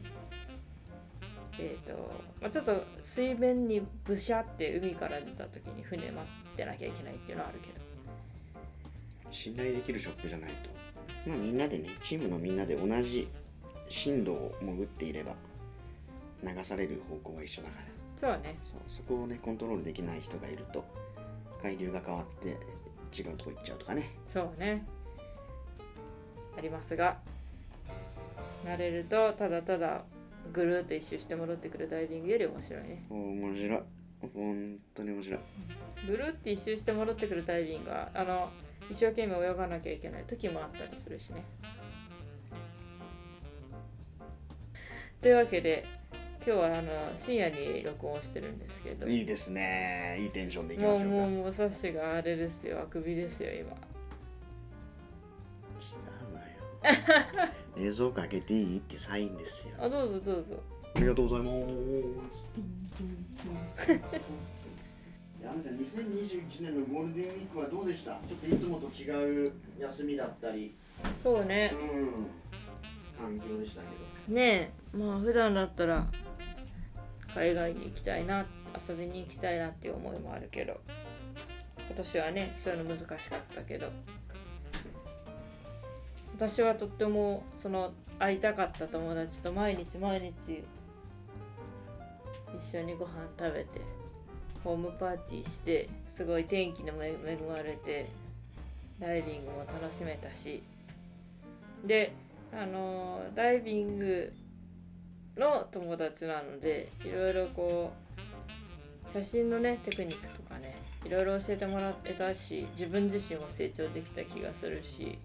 [1.60, 2.12] えーと
[2.42, 7.74] まあ、ちょっと水面にブシャって海から出た時に船待ってなきゃいけないっていうのはあるけど。
[9.32, 10.70] 信頼できるショップじゃないと。
[11.30, 13.28] まあみんなでねチームのみんなで同じ
[13.92, 15.34] 深度を潜っていれば
[16.44, 17.86] 流される方向は一緒だから。
[18.20, 18.58] そうね。
[18.64, 18.80] そう。
[18.88, 20.84] そこをねコントロールできない人がいると
[21.62, 22.50] 海流が変わって
[23.20, 24.10] 違うとこ行っちゃうとかね。
[24.34, 24.86] そうね。
[26.58, 27.18] ありますが
[28.66, 30.04] 慣れるとただただ
[30.54, 33.06] ぐるーっと一周して戻ってくるダイビングより面白いね。
[33.10, 33.80] 面白い。
[34.34, 35.40] 本当に面白い。
[36.08, 38.50] ぐるーって一周して戻ってくるダイビングはあの
[38.90, 41.44] 一生懸命泳がなきゃいけない時もあったりするしね
[45.22, 45.86] というわけで
[46.44, 49.08] 今日はあの深夜に録音してるんですけど。
[49.08, 50.18] いいですね。
[50.20, 51.06] いいテンションでいきましょうか。
[51.06, 53.64] もうもうもうサッシがあれですよあくびですよ今違
[56.32, 60.64] うわよ冷蔵庫開けていいってサインですよあどうぞどうぞ
[60.96, 62.42] ありがとうございます
[65.44, 70.74] 山ちゃん2021年のゴールデンウィークはどうでしたちょっといつもと違う休みだったり
[71.22, 72.28] そうねうん
[73.22, 76.08] 環境でしたけどねえまあ普段だったら
[77.36, 78.46] 海外に行きたいな
[78.88, 80.80] 遊びに行きたいなっていう思いもあるけど
[81.88, 83.92] 今年はねそういうの難しかったけど
[86.36, 90.64] 私はとってもその会いたかった友達と毎日毎日
[92.72, 93.82] 一緒にご飯食べて
[94.64, 98.10] ホームパーティーしてすごい天気に恵まれて
[99.00, 100.64] ダイビングも楽しめたし
[101.86, 102.14] で
[102.54, 104.34] あのダイビング
[105.38, 107.92] の友達なのでいろいろこ
[109.10, 115.18] う写真のねテクニックとかねいろいろ教えてもらってたし自分自身も成長できた気がするし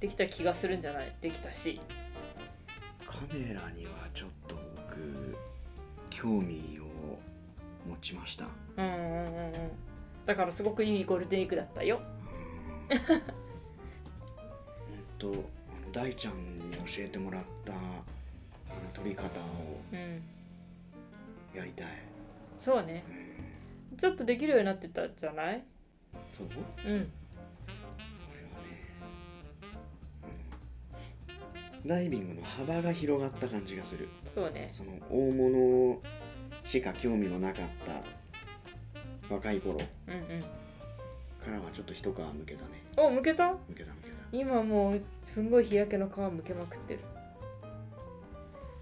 [0.00, 1.80] できた気がするんじゃないできたし。
[3.06, 5.36] カメラにはちょっと僕
[6.10, 6.84] 興味を
[7.88, 8.46] 持ちました。
[8.76, 9.52] うんうんうんうん。
[10.26, 12.00] だからすごくいいゴールデンウィークだったよ。
[12.90, 12.98] うん。
[15.18, 15.44] と
[15.96, 17.82] 大ちゃんに教えてもらったあの
[18.92, 20.22] 撮り方をうん
[21.54, 21.86] やりたい、
[22.60, 23.02] そうね。
[23.92, 25.64] うん、ちょっとできるようになってたじゃない？
[26.36, 26.48] そう？
[26.48, 26.52] こ
[26.84, 26.92] うん。
[26.92, 27.08] れはね、
[31.82, 34.10] うん、ダイビングの幅が広がった感じがする。
[34.34, 34.68] そうね。
[34.74, 36.02] その大物
[36.66, 37.64] しか興味のなかっ
[39.28, 40.20] た若い頃うんうん。
[40.22, 42.82] からはちょっと一皮むけたね。
[42.98, 43.52] お向けた？
[43.52, 47.00] むけたむけた今もうすんごい日焼けの皮むけまくってる。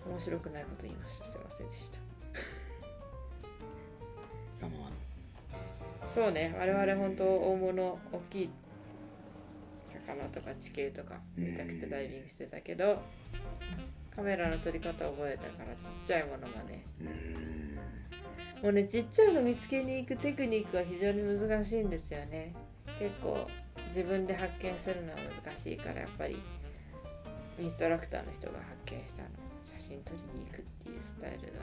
[0.07, 1.25] 面白くないこと言いました。
[1.25, 1.99] すいませんでした。
[6.15, 6.55] そうね。
[6.57, 8.51] 我々本当大物大きい
[10.07, 13.03] 魚とか地形とか見たくてダイビングしてたけど
[14.15, 16.85] カメラの撮り方覚えたからちっちゃいものがね。
[18.63, 22.55] もうねちっちゃいの見つけに行くテクニックは非常に難しいんですよね。
[23.01, 23.49] 結構
[23.95, 26.43] 自分で発見するのは難しいからやっぱり
[27.61, 29.29] インストラクターの人が発見したの
[29.79, 31.61] 写真撮りに行くっていうスタイルが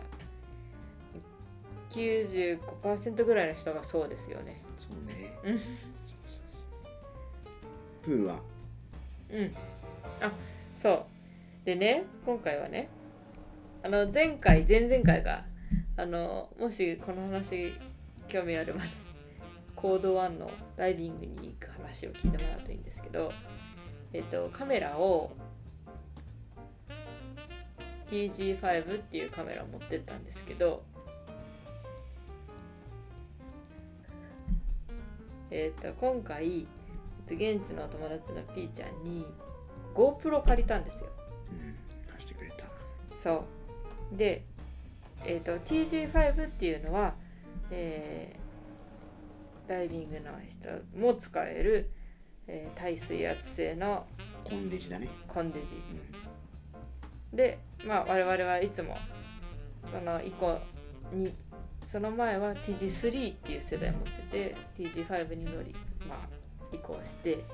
[3.11, 4.61] 95%ぐらいの人がそうですよね。
[4.77, 5.33] そうね
[8.01, 8.39] プーは
[9.29, 9.53] うん。
[10.21, 10.31] あ
[10.81, 11.05] そ
[11.63, 12.87] うでね今回はね
[13.83, 15.43] あの前回前々回が
[15.97, 17.73] あのもしこの話
[18.29, 18.89] 興味あるまで
[19.75, 23.31] コード1のダイビングに行く話を聞いてもらうといいんですけど
[24.13, 25.31] えっとカメラを
[28.09, 30.83] TG5 っていうカメラを持ってったんですけど
[35.49, 36.67] えっと今回
[37.27, 39.25] 現地のお友達の P ちゃんに
[39.95, 41.09] GoPro 借りたんですよ。
[41.51, 41.75] うん
[42.13, 42.65] 貸してくれた。
[43.21, 43.45] そ
[44.13, 44.17] う。
[44.17, 44.43] で、
[45.25, 47.13] えー、と TG5 っていうのは、
[47.69, 48.40] えー
[49.71, 51.89] ダイビングの人も使える、
[52.47, 54.05] えー耐水圧性の
[54.43, 55.07] コンデジだね。
[55.29, 55.67] コンデジ。
[57.31, 57.37] うん。
[57.37, 58.97] でまあ我々はいつも
[59.89, 60.59] その以降
[61.13, 61.33] に
[61.85, 65.73] その前は TG3 っていう世代持ってて TG5 に乗り
[66.07, 67.45] まあ移行して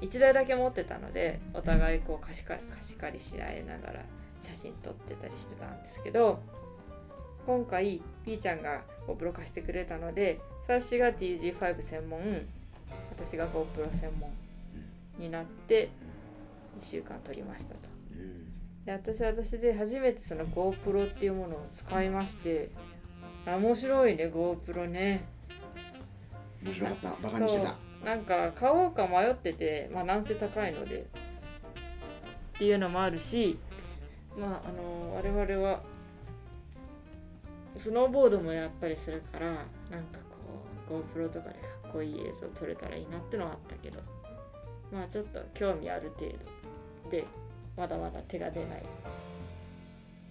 [0.00, 4.04] 1台だけ持ってたのでお互いこう貸し借り貸し借りし合いながら
[4.42, 6.40] 写真撮ってたりしてたんですけど
[7.46, 12.20] 今回 P ちゃんが GoPro 貸してくれたので私が TG5 専門
[13.16, 14.30] 私が GoPro 専門
[15.18, 15.90] になって
[16.80, 17.80] 1週間撮りましたと。
[18.12, 18.84] うん。
[18.84, 22.70] で私は私で初めてその GoPro っていうものを使いまして
[23.46, 25.24] あ面白いね GoPro ね。
[26.64, 27.76] 面白かったバカにしてた。
[28.04, 31.06] なんか買おうか迷っててまあなんせ高いので
[32.56, 33.58] っていうのもあるし
[34.38, 35.80] まああの我々は
[37.76, 40.18] スノーボードもやったりするからなんか
[40.88, 44.00] こう GoPro とかでかっこいい映像撮れたらいいなってのはあったけど
[44.92, 46.26] まあちょっと興味ある程
[47.04, 47.24] 度で
[47.76, 48.82] まだまだ手が出ない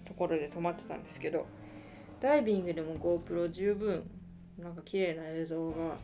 [0.04, 1.46] ところで止まってたんですけど
[2.20, 4.08] ダイビングでも GoPro 十分
[4.58, 5.96] なんか綺麗な映像が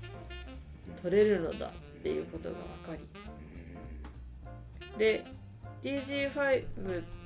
[1.02, 3.02] 撮れるのだっていうことが分か
[4.94, 5.24] りで
[5.82, 7.21] DG5 って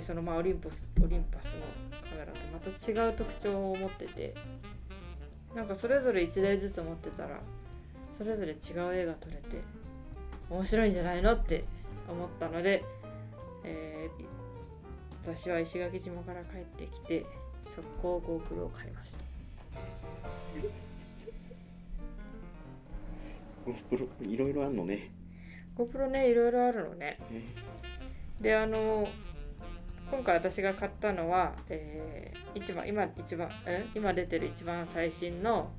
[0.00, 1.50] そのまあオリンポスオリンパスの
[2.08, 4.34] カメラとまた違う特徴を持ってて
[5.54, 7.40] なんかそれぞれ1台ずつ持ってたら
[8.16, 8.54] それぞれ違
[8.88, 9.62] う絵が撮れて
[10.50, 11.64] 面白いんじゃないのって
[12.08, 12.84] 思ったので、
[13.64, 14.40] えー
[15.22, 17.26] 私は石垣島から帰ってきて
[17.76, 19.18] 速攻 GoPro を買いました。
[23.66, 25.10] GoPro いろいろあんのね。
[25.76, 27.18] GoPro ねいろいろあるのね。
[27.30, 27.42] ね。
[28.40, 29.06] であの
[30.10, 35.70] 今回私が買ったのは、えー一番今一番え今出てる一番最新の、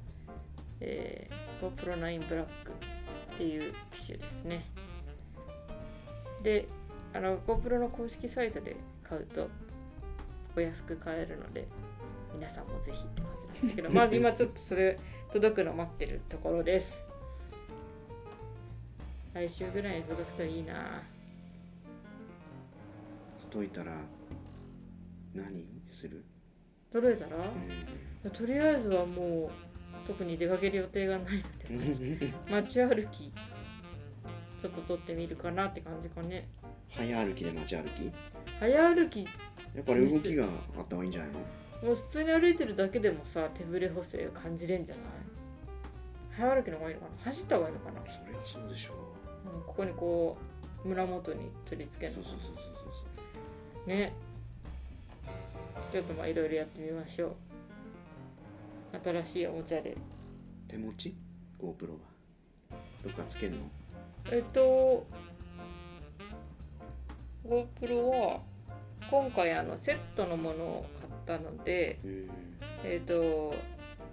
[0.79, 2.47] えー GoPro 9 Black っ
[3.37, 4.65] ていう機種ですね。
[6.43, 6.67] で
[7.13, 9.49] あの GoPro の公式サイトで買うと
[10.55, 11.67] お安く買えるので
[12.33, 14.97] 皆さんもぜひって感じなんですけどまあ今ちょっとそれ
[15.31, 16.97] 届くの待ってるところです
[19.33, 21.03] 来週ぐらいに届くといいな
[23.51, 23.97] 届いたら
[25.33, 26.23] 何する、
[26.91, 27.37] 届いたら？
[28.25, 33.31] うとりあえずはもう特に出かける予定がないのでん、 街歩き
[34.59, 36.47] ちょっと撮ってみるかなって感じかね。
[36.89, 38.11] 早歩きで街歩き？
[38.59, 39.23] 早歩き。
[39.75, 40.45] やっぱり動きが
[40.77, 41.39] あった方がいいんじゃないの？
[41.87, 45.05] もう普通に歩いてるだけでもさ手ぶれ補正感じれんじゃない？
[46.37, 47.23] 早歩きの方がいいのかな？
[47.23, 48.93] 走った方がいいのかな、それはそうでしょ
[49.45, 49.57] う。
[49.57, 50.37] ん、ここにこ
[50.85, 53.10] う胸元に取り付けるのうそうそうそうそうそう
[53.87, 54.13] ね。
[55.91, 57.35] ちょっとまあいろいろやってみましょう。
[59.03, 59.97] 新しいおもちゃで。
[60.67, 61.15] 手持ち
[61.61, 61.97] ？GoPro は。
[63.03, 63.57] どっかつけるの？
[64.31, 65.05] えっと
[67.45, 68.39] GoPro は
[69.09, 70.85] 今回あのセットのものを
[71.25, 72.29] 買ったのでうん
[72.83, 73.55] えっと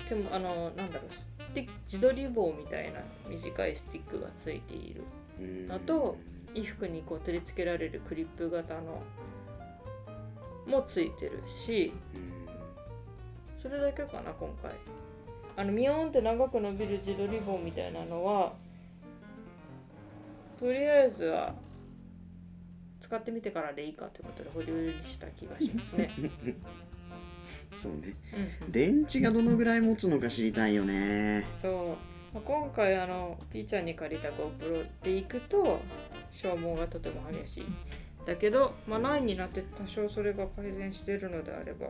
[0.08, 5.04] でもあのなんだろうスティック自撮り棒みたいな短いスティックがついている。
[5.38, 6.16] うんあと
[6.54, 9.02] 衣服にこう取り付けられるクリップ型の
[10.68, 12.18] もついてるしう
[13.58, 13.62] ん。
[13.62, 14.72] それだけかな今回。
[15.56, 18.52] あのミヨーンって長く伸びる自撮り棒みたいなのは
[20.56, 21.54] とりあえずは
[23.00, 26.08] 使ってみてからでいいかということで保留にした気がしますね、
[27.82, 28.14] そうね。
[28.62, 31.44] うんうん、電池がどのぐらい持つのか知りたいよね。
[31.60, 35.80] そう、まあ、今回あのピーちゃんに借りた GoPro で行くと
[36.30, 37.64] 消耗がとても激しい
[38.28, 41.86] だけど、まあ、9になって多少それが改善してるのであれば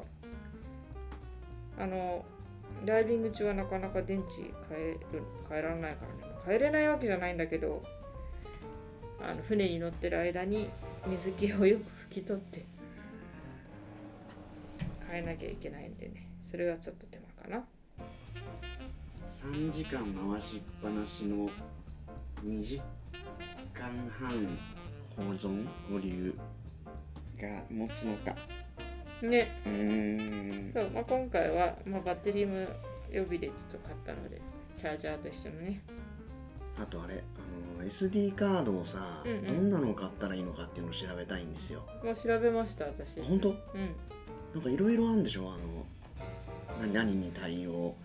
[1.76, 2.24] あの
[2.86, 6.34] ダイビング中はなかなか電池変える変えられないからね。
[6.46, 7.82] 変えれないわけじゃないんだけど
[9.20, 10.70] あの船に乗ってる間に
[11.08, 12.64] 水気をよく拭き取って
[15.10, 16.28] 変えなきゃいけないんでね。
[16.48, 17.64] それがちょっと手間かな。
[19.26, 21.50] 3時間回しっぱなしの
[22.44, 22.80] 2時
[23.74, 24.46] 間半
[25.18, 26.32] 保存保留
[27.40, 28.34] が持つのか。
[29.20, 29.48] ね。
[29.66, 30.72] うーん。
[30.72, 32.68] そう、まあ、今回は、まあ、バッテリーも
[33.10, 34.40] 予備でちょっと買ったので
[34.76, 35.80] チャージャーと一緒のね。
[36.80, 39.46] あとあれあの SD カードをさ、うんうん。
[39.46, 41.82] どんなのを買ったらいいのかっていうのを調べたいんですよ。
[42.04, 43.20] もう調べました私。
[43.20, 43.48] 本当？
[43.48, 43.56] うん。
[44.54, 45.50] なんかいろいろあるんでしょ？
[45.50, 45.86] あの
[46.80, 47.96] 何何に対応？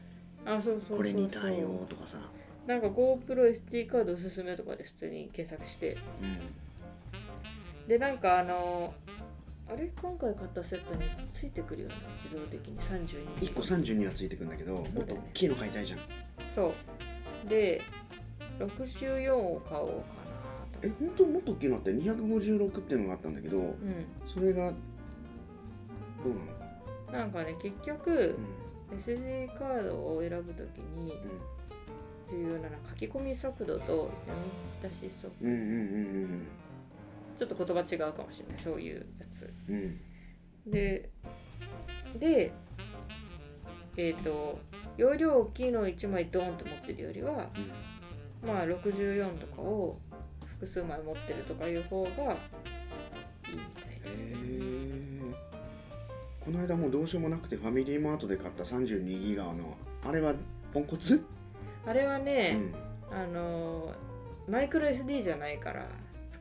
[0.46, 0.98] あそうそう。
[0.98, 2.18] これに対応とかさ。
[2.66, 5.98] なんか GoProSD カードおすすめとかで普通に検索して。
[6.22, 6.38] うん
[7.88, 8.94] でなんかあの
[9.70, 9.92] あれ？
[10.02, 11.96] 今回買ったセットについてくるよね。
[12.24, 12.80] 自動的に。
[12.80, 16.00] 32 1個32はついてくんだけどもっと大きいの買いたいじゃん。
[16.54, 16.74] そ
[17.46, 17.50] う。
[17.50, 17.82] で
[18.60, 20.04] 64を買おうかな
[20.84, 24.06] えと本当もっと大きいのあって256っていうのがあったんだけどうん。
[24.34, 24.78] それがど
[26.26, 26.46] うなの
[27.12, 27.18] か。
[27.18, 28.38] なんかね結う局
[28.94, 31.14] ん SD カードを選ぶときに
[32.32, 34.10] 重要なのは書き込み速度と読
[34.84, 35.48] み出し速度。
[35.48, 35.66] うんうんう
[36.26, 36.48] ん
[37.38, 38.62] ちょっと言葉違うかもしれない。
[38.62, 39.54] そういうやつ。
[39.70, 39.76] うん。
[39.76, 40.00] うん
[40.66, 41.10] で
[42.18, 42.54] で
[43.98, 44.60] えっ、と
[44.98, 47.50] 容量大きいのを1枚ドーンと持ってるよりは
[48.46, 50.00] まあ64とかを
[50.46, 52.24] 複数枚持ってるとかいう方がいいみ
[53.82, 54.24] たいへです。
[54.24, 54.84] けどえ
[56.40, 60.34] この間もうどうしようもなくてファミリーマートで買った32ギガのあれは
[60.74, 61.24] ポンコツ、
[61.86, 62.74] あれはうね、ん、
[63.12, 63.94] あの
[64.50, 65.88] マイクロ SD じゃないから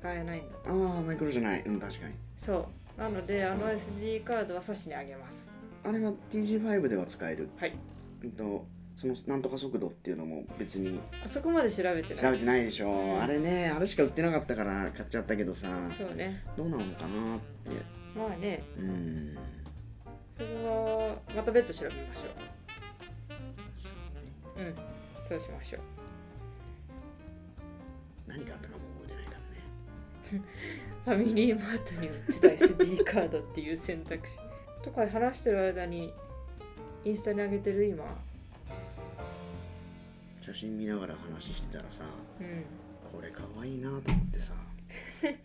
[0.02, 0.56] 使えないんだ。
[0.66, 1.62] ああマイクロじゃない。
[1.62, 2.14] うん確かに。
[2.44, 3.00] そう。
[3.00, 5.48] なのであの SD カードは差しにあげます。
[5.84, 7.48] あれは TG5 では使える？
[7.56, 7.74] はい。
[8.24, 11.00] うんとそのなんとか速度っていうのも別に。
[11.24, 12.24] あそこまで調べてない。
[12.24, 15.68] 調べてないでしょ、うんあれねあれしか売ってなかったから買っちゃったけどさ。
[15.96, 16.42] そうね。
[16.56, 17.70] どうなのかなって。
[18.18, 18.64] まあね。
[18.76, 19.38] うん。
[20.36, 24.66] それはまた別途調べましょう。
[24.66, 24.74] うん。
[25.28, 25.80] そうしましょう。
[28.26, 28.91] 何があったかも
[31.04, 34.38] ファミリーマートに売ってた SD カードっていう選択肢。
[34.82, 36.12] とか話してる間に
[37.04, 38.04] インスタに上げてる今。
[40.40, 42.04] 写真見ながら話してたらさ
[42.40, 42.64] うん。
[43.12, 44.52] これかわいいなと思ってさ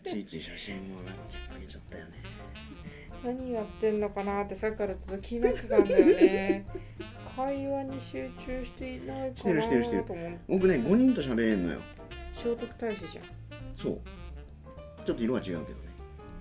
[0.02, 1.00] ついつい写真も
[1.54, 2.12] あげちゃったよね。
[3.24, 6.66] 何やってんのかなってさっきからずっと気になってたんだよね。
[7.36, 10.38] 会話に集中していないかなしてるしてるしてると思って。
[10.48, 11.80] 僕ね5人と喋れんのよ
[12.34, 13.24] 聖徳太子じゃん
[13.80, 14.00] そう
[15.08, 15.66] ちょっと色は違うけどね。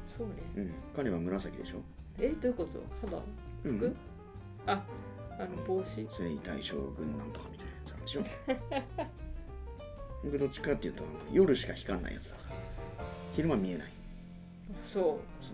[0.05, 0.33] そうね。
[0.57, 0.73] うん。
[0.93, 1.77] 彼は紫でしょ。
[2.19, 2.83] えどういうこと？
[3.09, 3.23] 肌？
[3.63, 3.77] うん。
[3.77, 3.95] 服？
[4.65, 4.83] あ
[5.39, 6.05] あの帽子？
[6.09, 8.23] 征夷大将軍なんとかみたいなやつでしょ。
[10.25, 12.55] 僕どっちかっていうと夜しか光んないやつだから。
[13.31, 13.91] 昼間見えない。
[14.85, 15.03] そう。
[15.41, 15.51] そ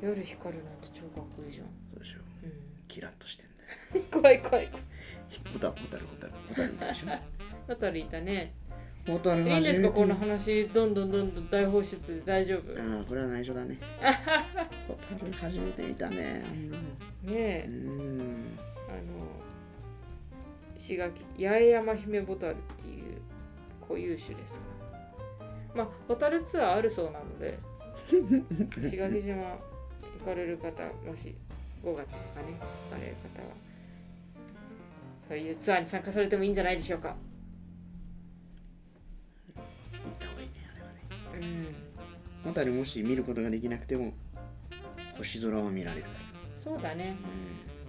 [0.00, 1.66] 夜光るなんて超かっこいいじゃん。
[1.92, 2.20] そうでしょ。
[2.44, 2.52] うん。
[2.88, 3.46] キラッとしてん
[3.92, 4.04] だよ。
[4.10, 4.84] 怖い怖い怖い。
[5.52, 7.08] ホタホタルホタルホタルいたでしょ。
[7.70, 8.54] あたりいたね
[9.06, 9.90] ホタルいいんですか？
[9.90, 12.72] この話どんどんどんどん大放出で大丈夫？
[12.74, 13.78] ねああこれは内緒だね。
[14.88, 16.86] ホタル初めて見たねあんなのう
[17.28, 17.66] え。
[17.68, 18.58] ーん。
[18.88, 18.98] あの
[20.78, 23.20] 石垣八重山姫ボタルっていう
[23.86, 24.58] 固有種ですか
[25.74, 25.84] ら。
[25.84, 27.58] まあボタルツアーあるそうなので
[28.86, 29.34] 石垣島
[30.20, 31.34] 行かれる方もし
[31.82, 32.54] 5月とかね
[32.90, 33.54] 行かれる方は。
[35.28, 37.16] そういうツアーに参加されてもいいんじゃないでしょうか
[41.40, 41.74] うん。
[42.44, 44.12] ホタルもし見ることができなくても
[45.16, 46.06] 星空は見られる。
[46.62, 47.16] そうだね。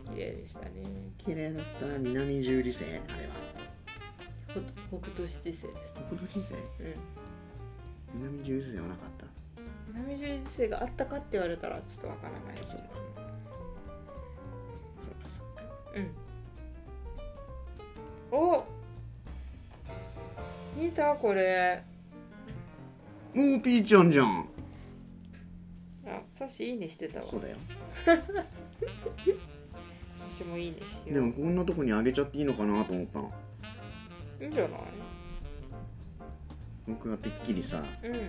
[0.08, 0.14] うん。
[0.14, 0.70] 綺麗でしたね。
[1.18, 3.34] 綺麗だった南十字星あれは。
[4.90, 5.68] ほ北斗七星です。
[5.94, 6.54] 北斗七星？
[6.54, 6.60] うん。
[8.14, 9.26] 南十字星はなかった？
[9.94, 12.60] 南十字星があったかって言われたらちょっとわからない。
[12.62, 12.88] ですけど
[15.02, 15.30] そうか。
[15.30, 15.64] そうか。
[15.96, 16.12] うん。
[18.32, 18.66] お
[20.78, 21.84] 見たこれ
[23.36, 24.48] もうピーちゃんじゃん。
[26.08, 27.26] あサシいいねしてたわ。
[27.26, 27.58] そうだよ。
[30.32, 31.26] 私もいいねしでよう。
[31.28, 33.34] もこんなとこにあげちゃっていいのかなと思ったの。
[34.42, 34.82] いいんじゃない？
[36.88, 38.20] 僕はてっきりさ、あのうん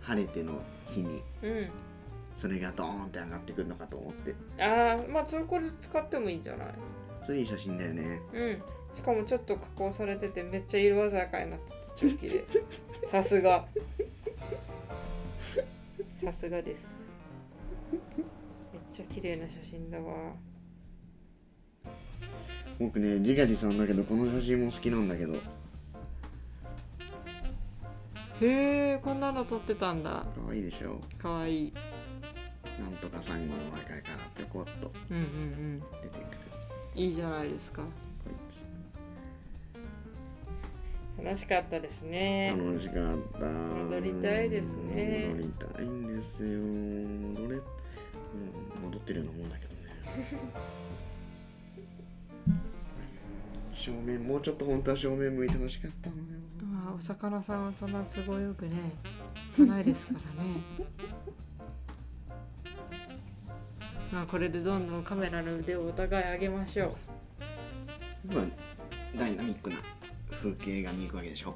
[0.00, 1.68] 晴れての日にうん。
[2.36, 4.34] それがドーンって上がってくるのかと思って。
[4.62, 6.68] ああまあそれこれ使ってもいいんじゃない？
[7.26, 8.20] それいい写真だよね。
[8.32, 8.62] うん。
[8.94, 12.44] しかもちょっと加工されててめっちゃ色鮮やかになってて超綺麗
[13.10, 13.66] さすが。
[16.24, 16.86] さすがです。
[17.90, 20.32] めっちゃ綺麗な写真だわ。
[22.78, 25.34] 僕ね自画自賛だけどこの写真も好きなんだけど。
[25.34, 25.38] へ
[28.94, 30.24] えこんなの撮ってたんだ。
[30.34, 31.00] 可愛いでしょ。
[31.18, 31.68] かわい。
[31.68, 31.72] い
[32.80, 34.02] なんとかサンゴの中から
[34.36, 34.92] ぴょこっと。
[35.10, 35.80] うんうんうん。
[35.80, 36.38] 出てくる。
[36.94, 37.82] いいじゃないですか。
[37.82, 37.88] こ
[38.30, 38.64] いつ
[41.24, 42.52] 楽しかったですね。
[42.56, 42.96] 楽しかっ
[43.40, 43.46] た。
[43.46, 45.28] 戻りたいですね。
[45.30, 46.58] 戻りたいんですよ。
[46.58, 47.62] 戻れ、うん、
[48.82, 49.80] 戻ってるようなもんだけどね。
[53.72, 56.22] 正面もうちょっと本当は正面向いてほしかったのよ。
[56.62, 58.92] まあお魚さんはそんな都合よくね
[59.58, 60.56] ないですからね。
[64.12, 66.96] まあこれでどんどんカメラの腕をお互い上げましょ
[68.28, 68.34] う。
[68.34, 68.44] まあ
[69.18, 69.76] ダイナミックな？
[70.42, 71.54] 風景画に行くわけでしょ。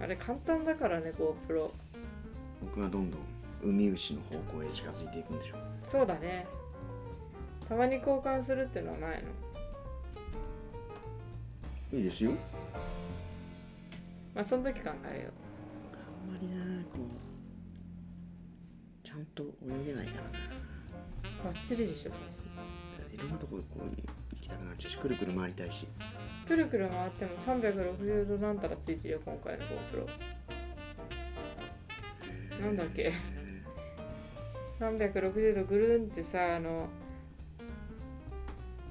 [0.00, 1.70] あれ簡単だからね GoPro
[2.62, 3.20] 僕はどんどん
[3.62, 5.56] 海牛の方向へ近づいていくんでしょ。
[5.90, 6.46] そうだね。
[7.68, 9.22] たまに交換するってのはない
[11.92, 11.98] の？
[11.98, 12.32] いいですよ。
[14.34, 15.30] まあその時考えよ
[15.92, 16.98] あんまりなこ
[19.04, 20.30] うちゃんと泳げないからな。
[20.30, 20.32] う
[21.44, 22.10] バッチリでしょ
[23.12, 23.88] いろんなとここう行
[24.46, 25.86] きたくなっちゃうしくるくる回りたいし。
[26.46, 30.06] くるくる回っても360度なんたらついてるよ今回の GoPro
[32.62, 33.12] なんだっけ
[34.78, 36.86] ？360度ぐるんってさあの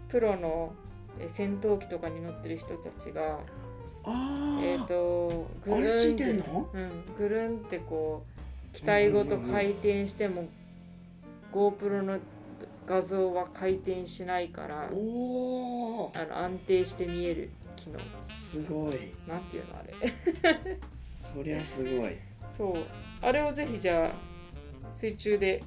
[0.09, 0.73] プロの
[1.19, 3.39] え戦闘機とかに乗ってる人たちが
[4.61, 8.25] えっ、とぐるんってうん、ぐるんってこ
[8.73, 10.49] う機体ごと回転しても
[11.53, 12.19] GoPro の
[12.87, 17.99] 画像は回転しないからおおあの安定して見える機能。
[18.27, 19.11] すごい。
[19.27, 20.79] なんていうのあれ。
[21.17, 22.17] そりゃすごい。
[22.55, 22.73] そう。
[23.21, 24.11] あれをぜひじゃあ
[24.93, 25.63] 水中で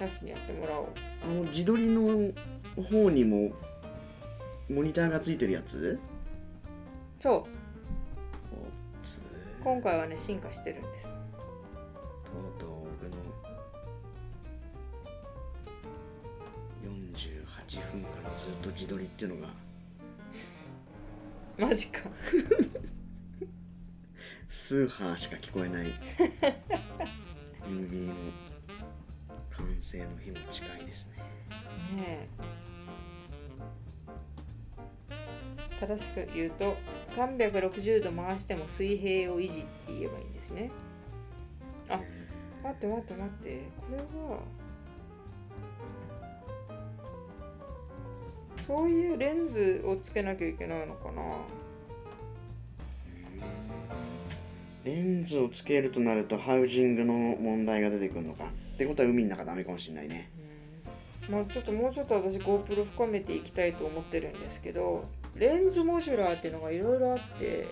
[0.00, 0.86] なしにやってもらおう。
[1.24, 2.32] あの自撮りの
[2.90, 3.52] 方にも
[4.68, 5.98] モニターがついてるやつ？
[7.20, 7.50] そう。
[9.64, 11.18] 今回はね進化してるんです
[18.46, 19.48] 分間ずっと自撮りっていうのが。
[21.58, 22.00] マジか。
[24.48, 25.86] スーハーしか聞こえない。
[27.68, 28.14] MV の
[29.50, 31.16] 完成の日も近いですね。
[31.96, 32.56] ねえ。
[35.80, 36.76] 正しく言うと
[37.16, 40.70] 360度回しても水平を維持って言えばいいんですね。
[41.88, 42.00] あ
[42.62, 43.62] 待って待って待って。
[43.78, 44.40] これは
[48.66, 51.22] そういうレンズをつけなきゃいけないのかな。
[54.84, 58.44] レンズをつけるとなるとハウジングの問題が出てくるのか。
[58.74, 60.30] ってことは海の中ダメかもしれないね。
[61.28, 61.34] うん。
[61.34, 65.04] まあちょっともうちょっと私 GoPro 深めていきたいと思ってるんですけど
[65.36, 67.66] レンズモジュラーっていうのがいろいろあって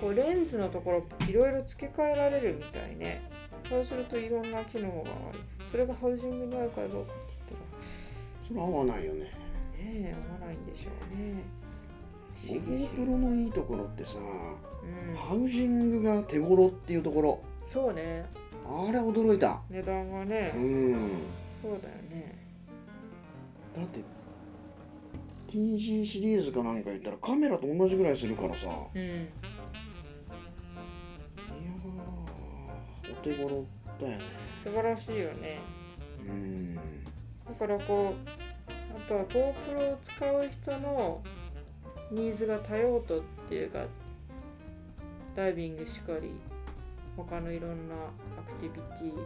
[0.00, 3.22] こうレンズのところいろいろ付け替えられるみたいね。
[3.68, 5.38] そうするといろんな機能がある。
[5.70, 7.54] それがハウジングに合うかどうかって
[8.48, 9.20] それ合わないよね。
[9.20, 9.43] 言ったら
[9.84, 11.42] ねえ合わないんでしょうね。
[12.40, 15.16] 不思議不 GoPro 思議のいいところってさ、うん。
[15.16, 17.40] ハウジングが手頃っていうところ。
[17.68, 18.24] そうね。
[18.66, 19.60] あれ驚いた。
[19.70, 20.96] 値段がね、うん。
[21.60, 22.38] そうだよね。
[23.76, 24.00] だって
[25.48, 28.66] TG シリーズかなんか言ったらカメラと同じぐらいするからさ。
[28.66, 33.64] いやうんーお手頃
[34.00, 34.18] だよね。
[34.64, 35.60] 素晴らしいよね。
[36.26, 36.74] うん。
[36.74, 36.80] だ
[37.58, 38.43] からこう
[39.04, 41.20] あとは GoPro を使う人の
[42.10, 43.84] ニーズが多用途っていうか
[45.36, 46.30] ダイビングしかり
[47.16, 47.94] 他のいろんな
[48.38, 49.16] アクティビテ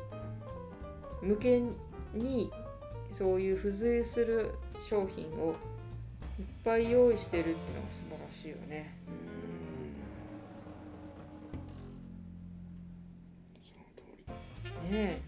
[1.22, 1.62] ィ向け
[2.18, 2.50] に
[3.12, 4.54] そういう付随する
[4.90, 5.54] 商品を
[6.40, 8.94] いっぱい用意してるっていうのが素晴らしいよね。
[13.62, 15.27] その通りね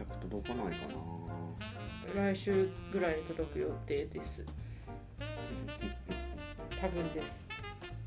[0.00, 0.94] 早く届かないかな。
[2.14, 4.46] え来週ぐらいに届く予定です。
[6.80, 7.46] 多分です。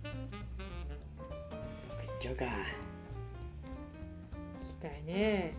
[0.01, 2.45] どっか行っちゃうか。
[2.45, 2.51] 行
[4.61, 5.53] 行きたいね。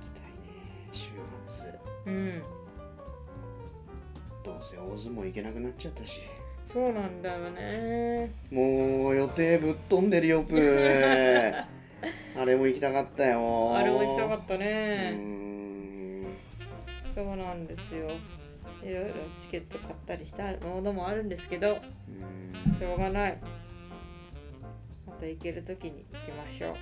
[0.00, 0.88] きたいね。
[0.92, 1.10] 週
[1.46, 1.66] 末。
[2.06, 2.42] うん。
[4.42, 6.22] どうせ大相撲行けなくなっちゃったし。
[6.72, 8.32] そうなんだよね。
[8.50, 11.64] もう予定ぶっ飛んでるよプー
[12.38, 13.76] あれも行きたかったよ。
[13.76, 15.10] あれも行きたかったね。
[15.10, 16.24] ん。
[17.12, 18.08] そうなんですよ。
[18.80, 23.38] いろいろチケット買ったりしたものもあるんですけどしょうがない。
[25.04, 26.74] また行ける時に行きましょう。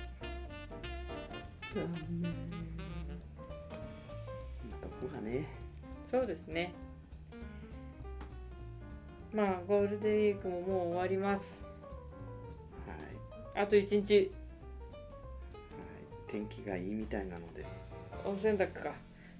[4.81, 5.47] どこがね
[6.11, 6.71] そうですね。
[9.33, 11.59] まあゴールデンウィークももう終わります。
[13.55, 14.15] はい、あと1日。
[14.15, 14.46] はい、
[16.27, 17.65] 天気がいいみたいなので。
[18.25, 18.93] お洗濯か。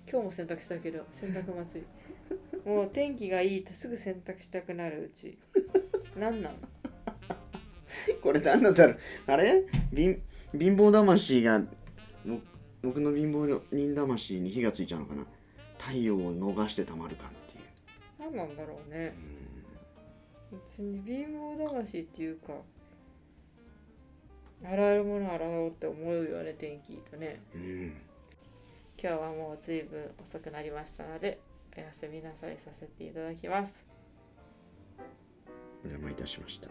[0.09, 1.85] 今日も洗濯したけど洗濯祭り
[2.65, 5.37] もう天気がいいとすぐ洗濯したくなるうち。
[6.17, 6.55] なんなん？
[8.21, 9.65] これ何なんだろうあれ？
[9.93, 10.21] 貧
[10.57, 11.59] 貧乏魂が
[12.25, 12.37] ぼ
[12.81, 15.25] 僕の貧乏人魂に火がついちゃうのかな？
[15.77, 17.63] 太陽を逃してたまるかっていう。
[18.19, 19.13] 何なんだろうね。
[20.51, 22.53] う別に貧乏魂っていうか
[24.63, 27.41] 洗えるもの洗おうって思うよね天気いいとね。
[27.55, 27.93] んうん。
[28.99, 31.39] 今日はもう随分遅くなりましたので
[31.77, 33.73] おやすみなさいさせていただきます。
[35.85, 36.69] お邪魔いたしました。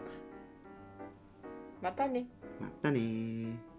[1.81, 2.25] またね。
[2.59, 3.76] またねー